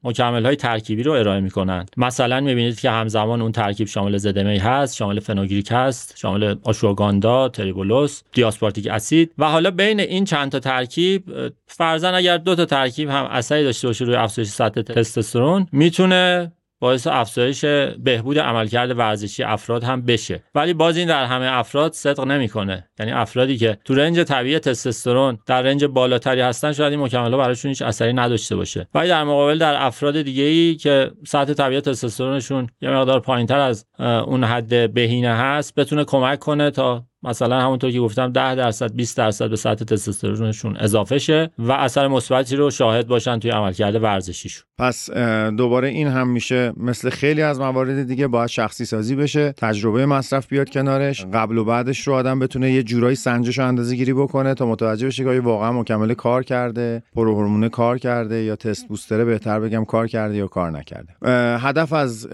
مکمل 0.02 0.46
های 0.46 0.56
ترکیبی 0.56 1.02
رو 1.02 1.12
ارائه 1.12 1.40
می‌کنن. 1.40 1.86
مثلا 1.96 2.40
می‌بینید 2.40 2.80
که 2.80 2.90
همزمان 2.90 3.42
اون 3.42 3.52
ترکیب 3.52 3.88
شامل 3.88 4.16
زدمی 4.16 4.58
هست 4.58 4.96
شامل 4.96 5.20
فنوگریک 5.20 5.68
هست 5.70 6.14
شامل 6.16 6.54
آشواگاندا 6.62 7.48
تریبولوس 7.48 8.22
دیاسپارتیک 8.32 8.86
اسید. 8.86 9.32
و 9.38 9.44
حالا 9.44 9.70
بین 9.70 10.00
این 10.00 10.24
چند 10.24 10.52
تا 10.52 10.60
ترکیب 10.60 11.24
فرضاً 11.66 12.08
اگر 12.08 12.38
دو 12.38 12.54
تا 12.54 12.64
ترکیب 12.64 13.08
هم 13.08 13.24
اثری 13.24 13.64
داشته 13.64 13.88
باشه 13.88 14.04
روی 14.04 14.16
افزایش 14.16 14.48
سطح 14.48 14.82
تستوسترون 14.82 15.66
می‌تونه 15.78 16.52
باعث 16.80 17.06
افزایش 17.06 17.64
بهبود 17.98 18.38
عملکرد 18.38 18.98
ورزشی 18.98 19.42
افراد 19.42 19.84
هم 19.84 20.02
بشه. 20.02 20.42
ولی 20.54 20.74
باز 20.74 20.96
این 20.96 21.08
در 21.08 21.24
همه 21.24 21.46
افراد 21.58 21.92
صدق 21.92 22.20
نمی‌کنه. 22.20 22.88
یعنی 22.98 23.12
افرادی 23.12 23.56
که 23.56 23.78
تو 23.84 23.94
رنج 23.94 24.20
طبیعی 24.20 24.58
تستوسترون 24.58 25.38
در 25.46 25.62
رنج 25.62 25.84
بالاتری 25.84 26.40
هستن 26.40 26.72
شاید 26.72 26.92
این 26.92 27.00
مکمل‌ها 27.00 27.38
براشون 27.38 27.68
هیچ 27.68 27.82
اثری 27.82 28.12
نداشته 28.12 28.56
باشه. 28.56 28.88
ولی 28.94 29.08
در 29.08 29.24
مقابل 29.24 29.58
در 29.58 29.86
افراد 29.86 30.22
دیگه 30.22 30.42
ای 30.42 30.74
که 30.74 31.10
سطح 31.26 31.52
طبیعی 31.52 31.80
تستوسترونشون 31.80 32.66
یه 32.80 32.90
مقدار 32.90 33.20
پایینتر 33.20 33.58
از 33.58 33.86
اون 33.98 34.44
حد 34.44 34.94
بهینه 34.94 35.34
هست 35.34 35.74
بتونه 35.74 36.04
کمک 36.04 36.38
کنه 36.38 36.70
تا 36.70 37.04
مثلا 37.22 37.60
همونطور 37.60 37.90
که 37.90 38.00
گفتم 38.00 38.32
10 38.32 38.54
درصد 38.54 38.92
20 38.92 39.16
درصد 39.16 39.50
به 39.50 39.56
سطح 39.56 39.84
تستوسترونشون 39.84 40.76
اضافه 40.76 41.18
شه 41.18 41.50
و 41.58 41.72
اثر 41.72 42.08
مثبتی 42.08 42.56
رو 42.56 42.70
شاهد 42.70 43.06
باشن 43.06 43.38
توی 43.38 43.50
عملکرد 43.50 44.02
ورزشیشون. 44.02 44.64
پس 44.78 45.10
دوباره 45.56 45.88
این 45.88 46.08
هم 46.08 46.28
میشه 46.28 46.72
مثل 46.76 47.10
خیلی 47.10 47.42
از 47.42 47.60
موارد 47.60 48.02
دیگه 48.02 48.26
باید 48.26 48.48
شخصی 48.48 48.84
سازی 48.84 49.16
بشه 49.16 49.52
تجربه 49.52 50.06
مصرف 50.06 50.46
بیاد 50.46 50.70
کنارش 50.70 51.26
قبل 51.26 51.58
و 51.58 51.64
بعدش 51.64 52.08
رو 52.08 52.14
آدم 52.14 52.38
بتونه 52.38 52.72
یه 52.72 52.82
جورایی 52.82 53.16
سنجش 53.16 53.58
و 53.58 53.62
اندازه 53.62 53.96
گیری 53.96 54.12
بکنه 54.12 54.54
تا 54.54 54.66
متوجه 54.66 55.06
بشه 55.06 55.24
که 55.24 55.40
واقعا 55.40 55.72
مکمل 55.72 56.14
کار 56.14 56.42
کرده 56.42 57.02
پروهورمون 57.14 57.68
کار 57.68 57.98
کرده 57.98 58.42
یا 58.42 58.56
تست 58.56 58.88
بوستره 58.88 59.24
بهتر 59.24 59.60
بگم 59.60 59.84
کار 59.84 60.06
کرده 60.06 60.36
یا 60.36 60.46
کار 60.46 60.70
نکرده. 60.70 61.12
هدف 61.58 61.92
از 61.92 62.28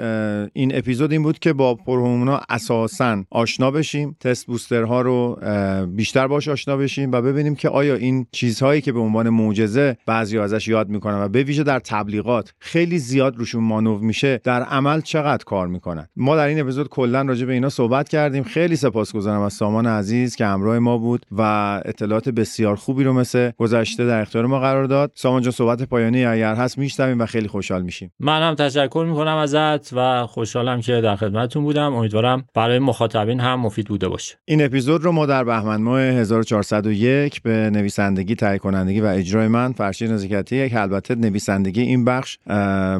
این 0.53 0.77
اپیزود 0.77 1.13
این 1.13 1.23
بود 1.23 1.39
که 1.39 1.53
با 1.53 1.75
پروهورمونا 1.75 2.41
اساسا 2.49 3.25
آشنا 3.31 3.71
بشیم 3.71 4.17
تست 4.21 4.47
ها 4.83 5.03
رو 5.03 5.39
بیشتر 5.87 6.27
باش 6.27 6.49
آشنا 6.49 6.77
بشیم 6.77 7.13
و 7.13 7.23
ببینیم 7.23 7.55
که 7.55 7.69
آیا 7.69 7.95
این 7.95 8.27
چیزهایی 8.33 8.81
که 8.81 8.93
به 8.93 9.01
عنوان 9.01 9.29
معجزه 9.29 9.97
بعضی 10.07 10.39
ازش 10.39 10.69
یاد 10.69 10.89
می‌کنن 10.89 11.25
و 11.25 11.29
به 11.29 11.43
ویژه 11.43 11.63
در 11.63 11.79
تبلیغات 11.79 12.53
خیلی 12.59 12.99
زیاد 12.99 13.37
روشون 13.37 13.65
مانو 13.65 13.99
میشه 13.99 14.41
در 14.45 14.63
عمل 14.63 15.01
چقدر 15.01 15.45
کار 15.45 15.69
می‌کنن؟ 15.69 16.09
ما 16.17 16.37
در 16.37 16.47
این 16.47 16.61
اپیزود 16.61 16.89
کلا 16.89 17.23
راجع 17.23 17.47
به 17.47 17.53
اینا 17.53 17.69
صحبت 17.69 18.09
کردیم. 18.09 18.43
خیلی 18.43 18.77
سپاسگزارم 18.77 19.41
از 19.41 19.53
سامان 19.53 19.87
عزیز 19.87 20.37
که 20.37 20.47
همراه 20.47 20.79
ما 20.79 20.99
بود 20.99 21.27
و 21.33 21.43
اطلاعات 21.85 22.29
بسیار 22.29 22.77
خوبی 22.77 23.05
رو 23.05 23.13
مثل 23.13 23.51
گذشته 23.59 24.07
در 24.07 24.21
اختیار 24.21 24.47
ما 24.47 24.61
قرار 24.61 24.85
داد. 24.85 25.13
سامان 25.15 25.43
جان 25.43 25.53
صحبت 25.53 25.83
پایانی 25.83 26.25
اگر 26.25 26.55
هست 26.55 26.79
میشتویم 26.79 27.21
و 27.21 27.27
خیلی 27.27 27.49
خوشحال 27.49 27.83
میشیم. 27.83 28.13
منم 28.21 28.55
تشکر 28.55 29.07
می‌کنم 29.09 29.37
ازت 29.37 29.93
و 29.93 30.27
خوشحالم 30.27 30.81
که 30.81 31.01
در 31.01 31.17
خدمتتون 31.17 31.65
بودم. 31.65 31.95
امیدوارم 31.95 32.45
برای 32.55 32.79
مخاطبین 32.79 33.41
هم 33.41 33.61
مفید 33.61 33.87
بوده 33.87 34.09
باشه. 34.09 34.37
اپیزود 34.65 35.05
رو 35.05 35.13
ما 35.13 35.27
در 35.27 35.45
بهمن 35.45 35.83
ماه 35.83 36.01
1401 36.01 37.43
به 37.43 37.71
نویسندگی 37.73 38.35
تهیه 38.35 38.59
کنندگی 38.59 39.01
و 39.01 39.07
اجرای 39.07 39.49
من 39.49 39.73
فرشید 39.73 40.11
نزیکتی 40.11 40.57
یک 40.57 40.75
البته 40.77 41.15
نویسندگی 41.15 41.81
این 41.81 42.05
بخش 42.05 42.39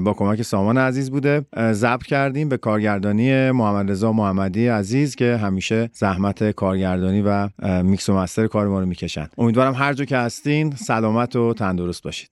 با 0.05 0.15
کمک 0.17 0.43
سامان 0.43 0.79
عزیز 0.79 1.11
بوده. 1.11 1.45
ضبط 1.73 2.03
کردیم 2.03 2.49
به 2.49 2.57
کارگردانی 2.57 3.51
محمد 3.51 3.91
رضا 3.91 4.13
محمدی 4.13 4.69
عزیز 4.69 5.17
که 5.17 5.37
همیشه 5.37 5.91
زحمت 5.93 6.51
کارگردانی 6.51 7.23
و 7.27 7.49
میکس 7.83 8.09
و 8.09 8.15
مستر 8.15 8.47
کار 8.47 8.69
ما 8.69 8.81
رو 8.81 8.87
می‌کشن. 8.87 9.29
امیدوارم 9.39 9.75
هر 9.75 9.93
جا 9.93 10.05
که 10.05 10.17
هستین 10.17 10.71
سلامت 10.71 11.37
و 11.37 11.55
تندرست 11.55 12.03
باشید. 12.03 12.29